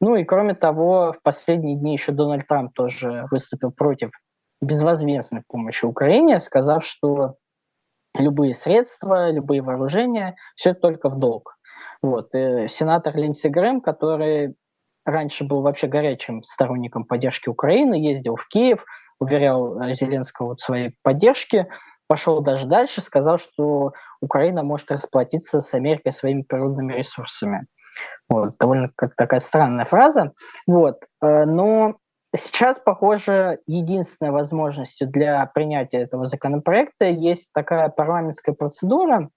[0.00, 4.12] Ну и кроме того, в последние дни еще Дональд Трамп тоже выступил против
[4.62, 7.34] безвозмездной помощи Украине, сказав, что
[8.18, 11.58] любые средства, любые вооружения, все это только в долг.
[12.00, 12.34] Вот.
[12.34, 14.54] И э, сенатор Линдси Грэм, который
[15.04, 18.86] раньше был вообще горячим сторонником поддержки Украины, ездил в Киев,
[19.18, 21.68] уверял Зеленского в своей поддержке,
[22.12, 27.64] пошел даже дальше, сказал, что Украина может расплатиться с Америкой своими природными ресурсами.
[28.28, 30.32] Вот, довольно как такая странная фраза.
[30.66, 31.94] Вот, э, но
[32.36, 39.30] сейчас, похоже, единственной возможностью для принятия этого законопроекта есть такая парламентская процедура,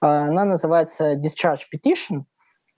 [0.00, 2.22] э, она называется discharge petition.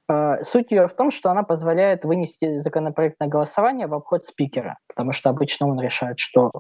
[0.09, 4.79] Э, суть ее в том, что она позволяет вынести законопроект на голосование в обход спикера,
[4.89, 6.51] потому что обычно он решает, что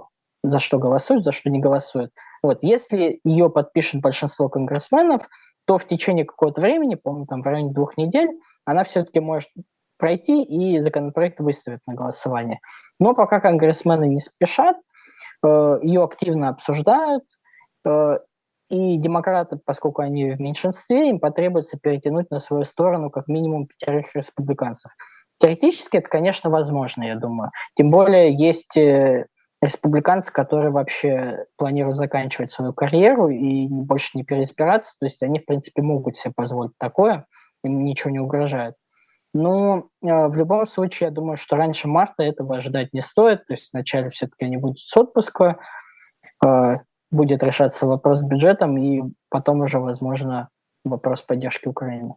[0.43, 2.12] за что голосуют, за что не голосуют.
[2.43, 5.28] Вот, если ее подпишет большинство конгрессменов,
[5.66, 8.28] то в течение какого-то времени, помню, там в районе двух недель,
[8.64, 9.49] она все-таки может
[9.99, 12.61] пройти и законопроект выставят на голосование.
[13.01, 14.76] Но пока конгрессмены не спешат,
[15.43, 17.24] э, ее активно обсуждают,
[17.84, 18.18] э,
[18.68, 24.14] и демократы, поскольку они в меньшинстве, им потребуется перетянуть на свою сторону как минимум пятерых
[24.14, 24.91] республиканцев.
[25.39, 27.51] Теоретически это, конечно, возможно, я думаю.
[27.74, 29.26] Тем более есть э,
[29.62, 34.96] республиканцы, которые вообще планируют заканчивать свою карьеру и больше не переизбираться.
[34.98, 37.26] То есть они, в принципе, могут себе позволить такое,
[37.64, 38.74] им ничего не угрожает.
[39.34, 43.46] Но э, в любом случае, я думаю, что раньше марта этого ожидать не стоит.
[43.46, 45.59] То есть вначале все-таки они будут с отпуска,
[46.44, 46.76] э,
[47.11, 50.48] будет решаться вопрос с бюджетом, и потом уже, возможно,
[50.84, 52.14] вопрос поддержки Украины.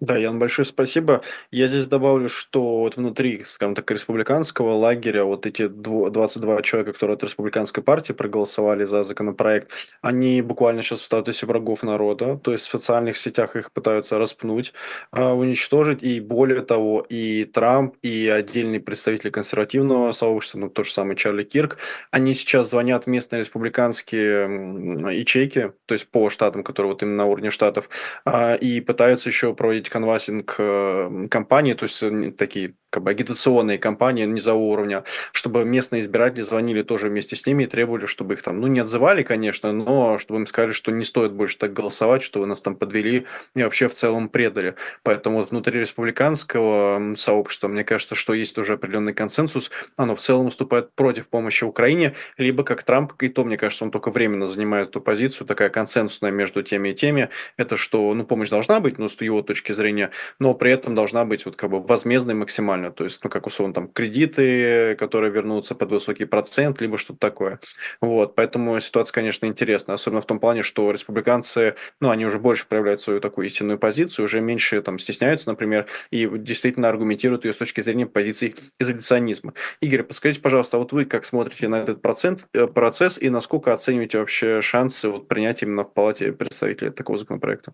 [0.00, 1.20] Да, Ян, большое спасибо.
[1.50, 7.16] Я здесь добавлю, что вот внутри, скажем так, республиканского лагеря вот эти 22 человека, которые
[7.16, 9.70] от республиканской партии проголосовали за законопроект,
[10.00, 14.72] они буквально сейчас в статусе врагов народа, то есть в социальных сетях их пытаются распнуть,
[15.12, 20.92] а, уничтожить, и более того, и Трамп, и отдельные представители консервативного сообщества, ну, тот же
[20.92, 21.76] самый Чарли Кирк,
[22.10, 27.50] они сейчас звонят местные республиканские ячейки, то есть по штатам, которые вот именно на уровне
[27.50, 27.90] штатов,
[28.24, 33.78] а, и пытаются еще проводить canvassing э, кампании, то есть э, такие как бы агитационные
[33.78, 38.42] кампании низового уровня, чтобы местные избиратели звонили тоже вместе с ними и требовали, чтобы их
[38.42, 42.22] там, ну, не отзывали, конечно, но чтобы им сказали, что не стоит больше так голосовать,
[42.22, 44.74] что вы нас там подвели и вообще в целом предали.
[45.02, 50.46] Поэтому вот внутри республиканского сообщества, мне кажется, что есть уже определенный консенсус, оно в целом
[50.46, 54.88] выступает против помощи Украине, либо как Трамп, и то, мне кажется, он только временно занимает
[54.90, 59.08] эту позицию, такая консенсусная между теми и теми, это что, ну, помощь должна быть, но
[59.08, 62.90] с его точки зрения, но при этом должна быть вот как бы возмездной максимально нормально.
[62.94, 67.60] То есть, ну, как условно, там, кредиты, которые вернутся под высокий процент, либо что-то такое.
[68.00, 72.66] Вот, поэтому ситуация, конечно, интересная, особенно в том плане, что республиканцы, ну, они уже больше
[72.66, 77.56] проявляют свою такую истинную позицию, уже меньше там стесняются, например, и действительно аргументируют ее с
[77.56, 79.54] точки зрения позиций изоляционизма.
[79.80, 83.72] Игорь, подскажите, пожалуйста, а вот вы как смотрите на этот процент, э, процесс и насколько
[83.72, 87.72] оцениваете вообще шансы вот принять именно в Палате представителей такого законопроекта?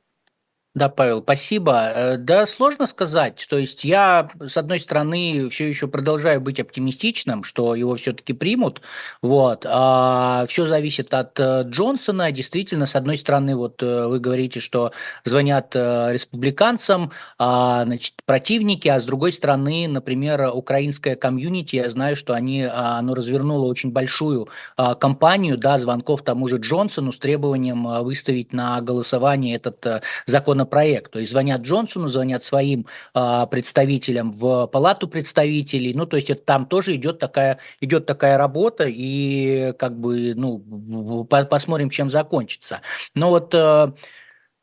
[0.76, 1.90] Да, Павел, спасибо.
[1.94, 3.46] Э, да, сложно сказать.
[3.48, 8.82] То есть я, с одной стороны, все еще продолжаю быть оптимистичным, что его все-таки примут.
[9.22, 9.64] Вот.
[9.66, 12.30] А все зависит от э, Джонсона.
[12.30, 14.92] Действительно, с одной стороны, вот э, вы говорите, что
[15.24, 22.34] звонят республиканцам, а, значит, противники, а с другой стороны, например, украинская комьюнити, я знаю, что
[22.34, 28.04] они, а, оно развернуло очень большую а, кампанию, да, звонков тому же Джонсону с требованием
[28.04, 31.12] выставить на голосование этот закон законопроект.
[31.12, 35.94] То есть звонят Джонсону, звонят своим э, представителям в палату представителей.
[35.94, 41.24] Ну, то есть это там тоже идет такая, идет такая работа, и как бы, ну,
[41.24, 42.80] посмотрим, чем закончится.
[43.14, 43.92] Но вот э,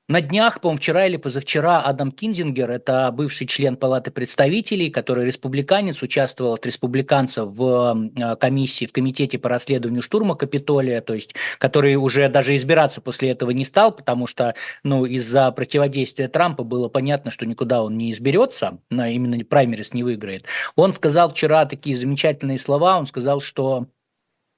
[0.09, 6.01] на днях, по-моему, вчера или позавчера Адам Кинзингер, это бывший член Палаты представителей, который республиканец,
[6.01, 11.95] участвовал от республиканцев в э, комиссии, в комитете по расследованию штурма Капитолия, то есть, который
[11.95, 17.31] уже даже избираться после этого не стал, потому что, ну, из-за противодействия Трампа было понятно,
[17.31, 20.47] что никуда он не изберется, именно праймерис не выиграет.
[20.75, 23.87] Он сказал вчера такие замечательные слова, он сказал, что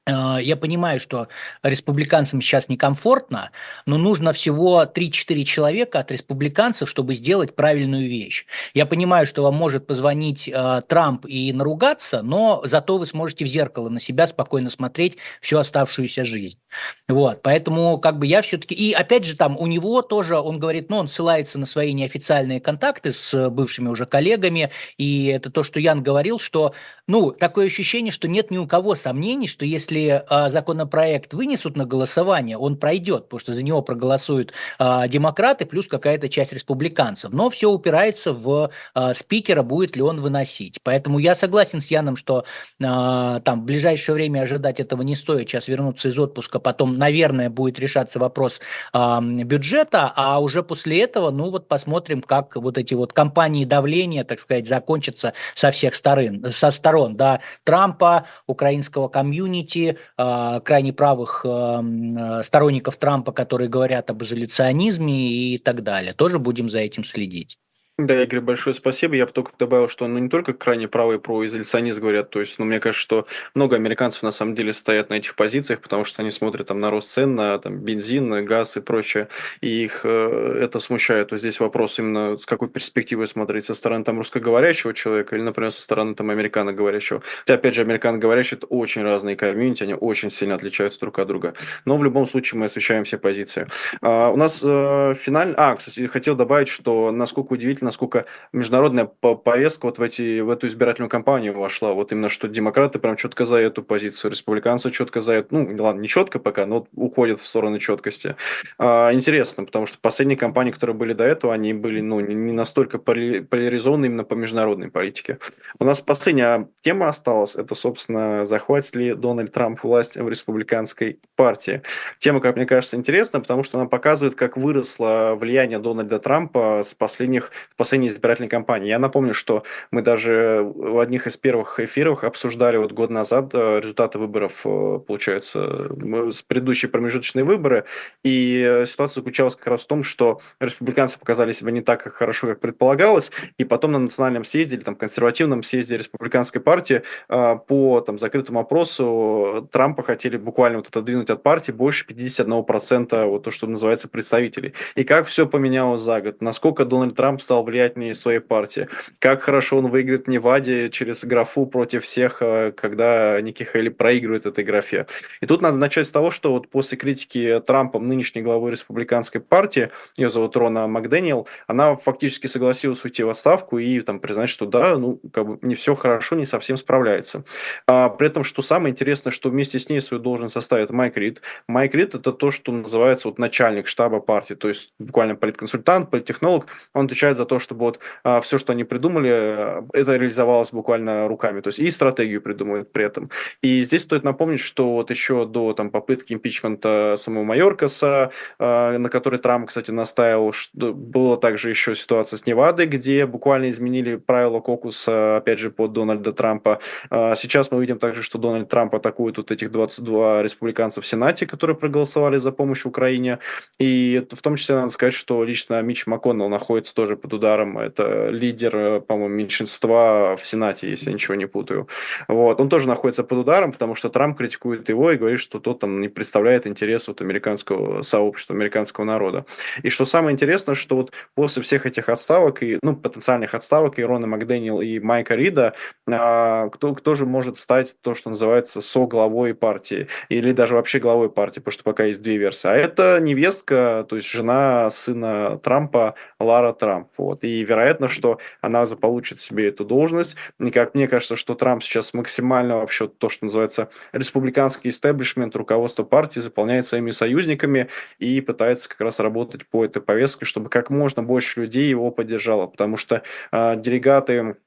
[0.07, 1.27] я понимаю, что
[1.63, 3.51] республиканцам сейчас некомфортно,
[3.85, 8.45] но нужно всего 3-4 человека от республиканцев, чтобы сделать правильную вещь.
[8.73, 13.47] Я понимаю, что вам может позвонить э, Трамп и наругаться, но зато вы сможете в
[13.47, 16.59] зеркало на себя спокойно смотреть всю оставшуюся жизнь.
[17.07, 18.75] Вот, поэтому как бы я все-таки...
[18.75, 22.59] И опять же там у него тоже, он говорит, ну он ссылается на свои неофициальные
[22.59, 26.73] контакты с бывшими уже коллегами, и это то, что Ян говорил, что,
[27.07, 31.75] ну, такое ощущение, что нет ни у кого сомнений, что если если а, законопроект вынесут
[31.75, 37.31] на голосование, он пройдет, потому что за него проголосуют а, демократы плюс какая-то часть республиканцев.
[37.31, 40.79] Но все упирается в а, спикера, будет ли он выносить.
[40.83, 42.45] Поэтому я согласен с Яном, что
[42.79, 45.49] там в ближайшее время ожидать этого не стоит.
[45.49, 48.59] Сейчас вернуться из отпуска, потом, наверное, будет решаться вопрос
[48.93, 54.39] бюджета, а уже после этого, ну вот посмотрим, как вот эти вот кампании давления, так
[54.39, 62.41] сказать, закончатся со всех сторон, со сторон, да, Трампа, украинского комьюнити, э, крайне правых э,
[62.43, 66.13] сторонников Трампа, которые говорят об изоляционизме и так далее.
[66.13, 67.57] Тоже будем за этим следить.
[67.97, 69.15] Да, Игорь, большое спасибо.
[69.15, 72.59] Я бы только добавил, что ну, не только крайне правые про изоляционизм говорят, то есть,
[72.59, 76.21] ну, мне кажется, что много американцев на самом деле стоят на этих позициях, потому что
[76.21, 79.29] они смотрят там на рост цен, на там, бензин, газ и прочее,
[79.61, 81.29] и их э, это смущает.
[81.29, 85.43] То есть здесь вопрос именно с какой перспективой смотреть, со стороны там русскоговорящего человека или,
[85.43, 87.21] например, со стороны там американоговорящего.
[87.39, 91.53] Хотя, опять же, американоговорящие это очень разные комьюнити, они очень сильно отличаются друг от друга.
[91.85, 93.67] Но в любом случае мы освещаем все позиции.
[94.01, 95.55] А, у нас э, финально...
[95.57, 100.67] А, кстати, хотел добавить, что насколько удивительно, насколько международная повестка вот в, эти, в эту
[100.67, 101.93] избирательную кампанию вошла.
[101.93, 106.01] Вот именно что демократы прям четко за эту позицию, республиканцы четко за эту, ну, ладно,
[106.01, 108.35] не четко пока, но уходят в сторону четкости.
[108.77, 112.97] А, интересно, потому что последние кампании, которые были до этого, они были ну, не настолько
[112.97, 115.39] поляризованы именно по международной политике.
[115.79, 121.81] У нас последняя тема осталась, это, собственно, захватит ли Дональд Трамп власть в республиканской партии.
[122.19, 126.93] Тема, как мне кажется, интересна, потому что она показывает, как выросло влияние Дональда Трампа с
[126.93, 128.87] последних последней избирательной кампании.
[128.87, 133.79] Я напомню, что мы даже в одних из первых эфиров обсуждали вот год назад э,
[133.79, 135.89] результаты выборов, э, получается,
[136.31, 137.85] с предыдущие промежуточные выборы,
[138.23, 142.59] и ситуация заключалась как раз в том, что республиканцы показали себя не так хорошо, как
[142.59, 148.17] предполагалось, и потом на национальном съезде или там консервативном съезде республиканской партии э, по там
[148.19, 154.07] закрытому опросу Трампа хотели буквально вот отодвинуть от партии больше 51% вот то, что называется
[154.07, 154.73] представителей.
[154.95, 158.87] И как все поменялось за год, насколько Дональд Трамп стал влиятельнее своей партии.
[159.19, 164.45] Как хорошо он выиграет в Неваде через графу против всех, э, когда Ники Хейли проигрывает
[164.45, 165.07] этой графе.
[165.41, 169.89] И тут надо начать с того, что вот после критики Трампом нынешней главы республиканской партии,
[170.17, 174.97] ее зовут Рона Макдэниел, она фактически согласилась уйти в отставку и там признать, что да,
[174.97, 177.43] ну, как бы не все хорошо, не совсем справляется.
[177.87, 181.41] А, при этом, что самое интересное, что вместе с ней свою должность составит Майк Рид.
[181.67, 186.67] Майк Рид– это то, что называется вот начальник штаба партии, то есть буквально политконсультант, политтехнолог.
[186.93, 191.27] Он отвечает за то, чтобы вот а, все, что они придумали, э, это реализовалось буквально
[191.27, 191.61] руками.
[191.61, 193.29] То есть и стратегию придумывают при этом.
[193.61, 199.09] И здесь стоит напомнить, что вот еще до там, попытки импичмента самого Майоркаса, э, на
[199.09, 204.59] который Трамп, кстати, настаивал, что была также еще ситуация с Невадой, где буквально изменили правила
[204.59, 206.79] кокуса, опять же, под Дональда Трампа.
[207.09, 211.45] А сейчас мы видим также, что Дональд Трамп атакует вот этих 22 республиканцев в Сенате,
[211.45, 213.39] которые проголосовали за помощь Украине.
[213.79, 217.44] И в том числе надо сказать, что лично Мич МакКоннелл находится тоже под ударом.
[217.45, 221.87] Это лидер, э, по-моему, меньшинства в Сенате, если я ничего не путаю.
[222.27, 222.59] Вот.
[222.59, 226.01] Он тоже находится под ударом, потому что Трамп критикует его и говорит, что тот там
[226.01, 229.45] не представляет интерес вот американского сообщества, американского народа.
[229.83, 234.03] И что самое интересное, что вот после всех этих отставок, и, ну, потенциальных отставок, и
[234.03, 235.73] Рона Макдэниел, и Майка Рида,
[236.07, 241.29] а, кто, кто же может стать то, что называется со-главой партии, или даже вообще главой
[241.29, 242.67] партии, потому что пока есть две версии.
[242.67, 247.09] А это невестка, то есть жена сына Трампа, Лара Трамп.
[247.17, 247.34] Вот.
[247.43, 250.35] И вероятно, что она заполучит себе эту должность.
[250.59, 256.03] И как мне кажется, что Трамп сейчас максимально вообще то, что называется республиканский истеблишмент, руководство
[256.03, 261.23] партии заполняет своими союзниками и пытается как раз работать по этой повестке, чтобы как можно
[261.23, 262.67] больше людей его поддержало.
[262.67, 264.57] Потому что э, делегаты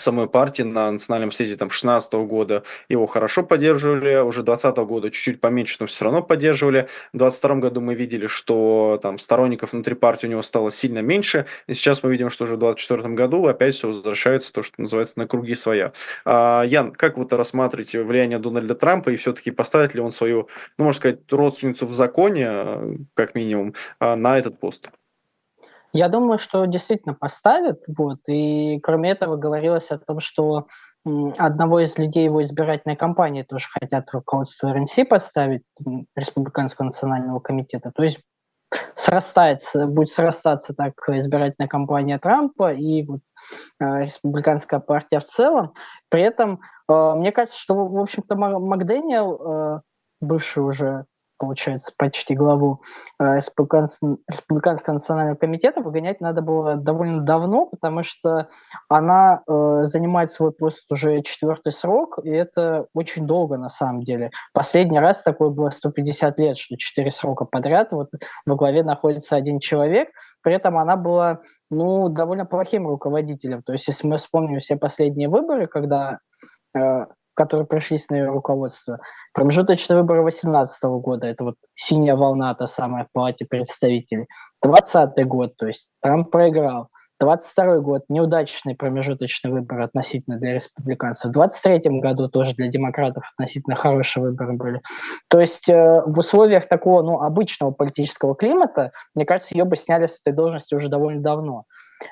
[0.00, 5.40] самой партии на национальном съезде там 16 года его хорошо поддерживали, уже 20 года чуть-чуть
[5.40, 6.88] поменьше, но все равно поддерживали.
[7.12, 11.46] В 22 году мы видели, что там сторонников внутри партии у него стало сильно меньше,
[11.66, 15.18] и сейчас мы видим, что уже в 24 году опять все возвращается то, что называется
[15.18, 15.92] на круги своя.
[16.24, 20.84] А, Ян, как вы рассматриваете влияние Дональда Трампа и все-таки поставит ли он свою, ну,
[20.84, 24.90] можно сказать, родственницу в законе, как минимум, а, на этот пост?
[25.92, 27.82] Я думаю, что действительно поставят.
[27.86, 28.18] Вот.
[28.28, 30.66] И кроме этого говорилось о том, что
[31.38, 35.62] одного из людей его избирательной кампании тоже хотят руководство РНС поставить,
[36.14, 37.92] Республиканского национального комитета.
[37.94, 38.20] То есть
[38.94, 43.20] срастается, будет срастаться так избирательная кампания Трампа и вот,
[43.80, 45.72] э, республиканская партия в целом.
[46.10, 46.60] При этом
[46.90, 49.80] э, мне кажется, что, в общем-то, Макдэниел, э,
[50.20, 51.06] бывший уже
[51.38, 52.82] получается, почти главу
[53.18, 58.48] э, Республиканского, Республиканского национального комитета выгонять надо было довольно давно, потому что
[58.88, 64.30] она э, занимает свой пост уже четвертый срок, и это очень долго на самом деле.
[64.52, 68.10] Последний раз такое было 150 лет, что четыре срока подряд вот
[68.44, 70.08] во главе находится один человек,
[70.42, 73.62] при этом она была ну, довольно плохим руководителем.
[73.62, 76.18] То есть, если мы вспомним все последние выборы, когда
[76.74, 77.06] э,
[77.38, 78.98] которые пришлись на ее руководство.
[79.32, 84.26] Промежуточные выборы 2018 года, это вот синяя волна, та самая в палате представителей.
[84.64, 86.88] 2020 год, то есть Трамп проиграл.
[87.20, 91.30] 22 год неудачный промежуточный выбор относительно для республиканцев.
[91.30, 94.80] В 23 году тоже для демократов относительно хорошие выборы были.
[95.28, 100.06] То есть э, в условиях такого ну, обычного политического климата, мне кажется, ее бы сняли
[100.06, 101.64] с этой должности уже довольно давно.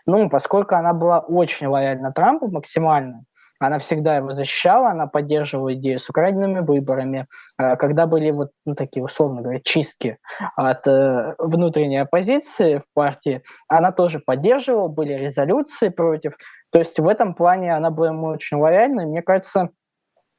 [0.06, 3.24] Ну, поскольку она была очень лояльна Трампу максимально,
[3.58, 7.26] она всегда его защищала, она поддерживала идею с украденными выборами.
[7.58, 10.18] А, когда были вот ну, такие, условно говоря, чистки
[10.56, 16.36] от э, внутренней оппозиции в партии, она тоже поддерживала, были резолюции против.
[16.72, 19.02] То есть в этом плане она была ему очень лояльна.
[19.02, 19.70] И мне кажется,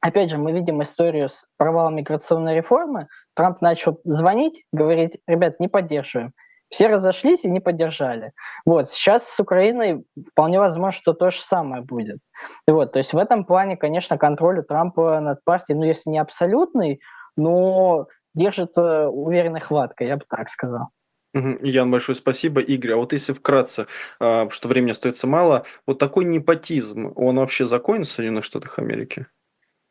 [0.00, 3.08] опять же, мы видим историю с провалом миграционной реформы.
[3.34, 6.32] Трамп начал звонить, говорить, ребят, не поддерживаем.
[6.68, 8.32] Все разошлись и не поддержали.
[8.66, 12.18] Вот, сейчас с Украиной вполне возможно, что то же самое будет.
[12.66, 16.18] Вот, то есть в этом плане, конечно, контроль у Трампа над партией, ну, если не
[16.18, 17.00] абсолютный,
[17.36, 20.88] но держит э, уверенной хваткой, я бы так сказал.
[21.34, 22.60] Ян, большое спасибо.
[22.60, 23.86] Игорь, а вот если вкратце,
[24.18, 29.26] а, что времени остается мало, вот такой непотизм, он вообще законен в Соединенных Штатах Америки?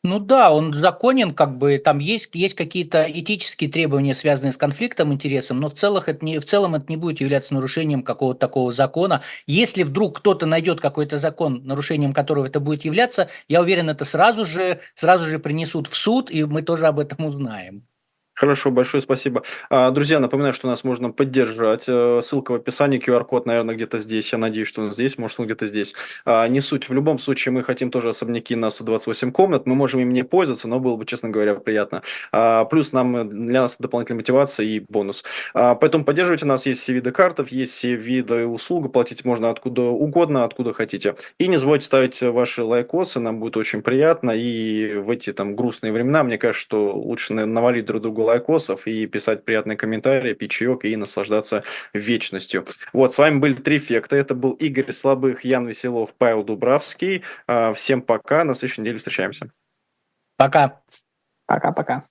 [0.08, 5.12] Ну да, он законен, как бы там есть, есть какие-то этические требования, связанные с конфликтом
[5.12, 8.72] интересов, но в, целых это не, в целом это не будет являться нарушением какого-то такого
[8.72, 9.22] закона.
[9.48, 14.46] Если вдруг кто-то найдет какой-то закон, нарушением которого это будет являться, я уверен, это сразу
[14.46, 17.84] же, сразу же принесут в суд, и мы тоже об этом узнаем.
[18.38, 19.42] Хорошо, большое спасибо.
[19.72, 21.86] А, друзья, напоминаю, что нас можно поддержать.
[21.88, 24.32] Э, ссылка в описании, QR-код, наверное, где-то здесь.
[24.32, 25.96] Я надеюсь, что он здесь, может, он где-то здесь.
[26.24, 26.88] А, не суть.
[26.88, 29.66] В любом случае, мы хотим тоже особняки на 128 комнат.
[29.66, 32.04] Мы можем им не пользоваться, но было бы, честно говоря, приятно.
[32.32, 35.24] А, плюс нам для нас дополнительная мотивация и бонус.
[35.54, 36.68] Поэтому поддерживайте нас.
[36.68, 38.94] Есть все виды картов, есть все виды услуг.
[38.94, 41.16] Платить можно откуда угодно, откуда хотите.
[41.40, 43.20] И не забывайте ставить ваши лайкосы.
[43.20, 44.30] Нам будет очень приятно.
[44.30, 49.08] И в эти там грустные времена, мне кажется, что лучше навалить друг другу лайкосов и
[49.08, 51.64] писать приятные комментарии, пить чаек и наслаждаться
[51.94, 52.66] вечностью.
[52.94, 54.16] Вот, с вами были три эффекта.
[54.16, 57.24] Это был Игорь Слабых, Ян Веселов, Павел Дубравский.
[57.48, 59.52] А, всем пока, на следующей неделе встречаемся.
[60.38, 60.82] Пока.
[61.46, 62.06] Пока-пока.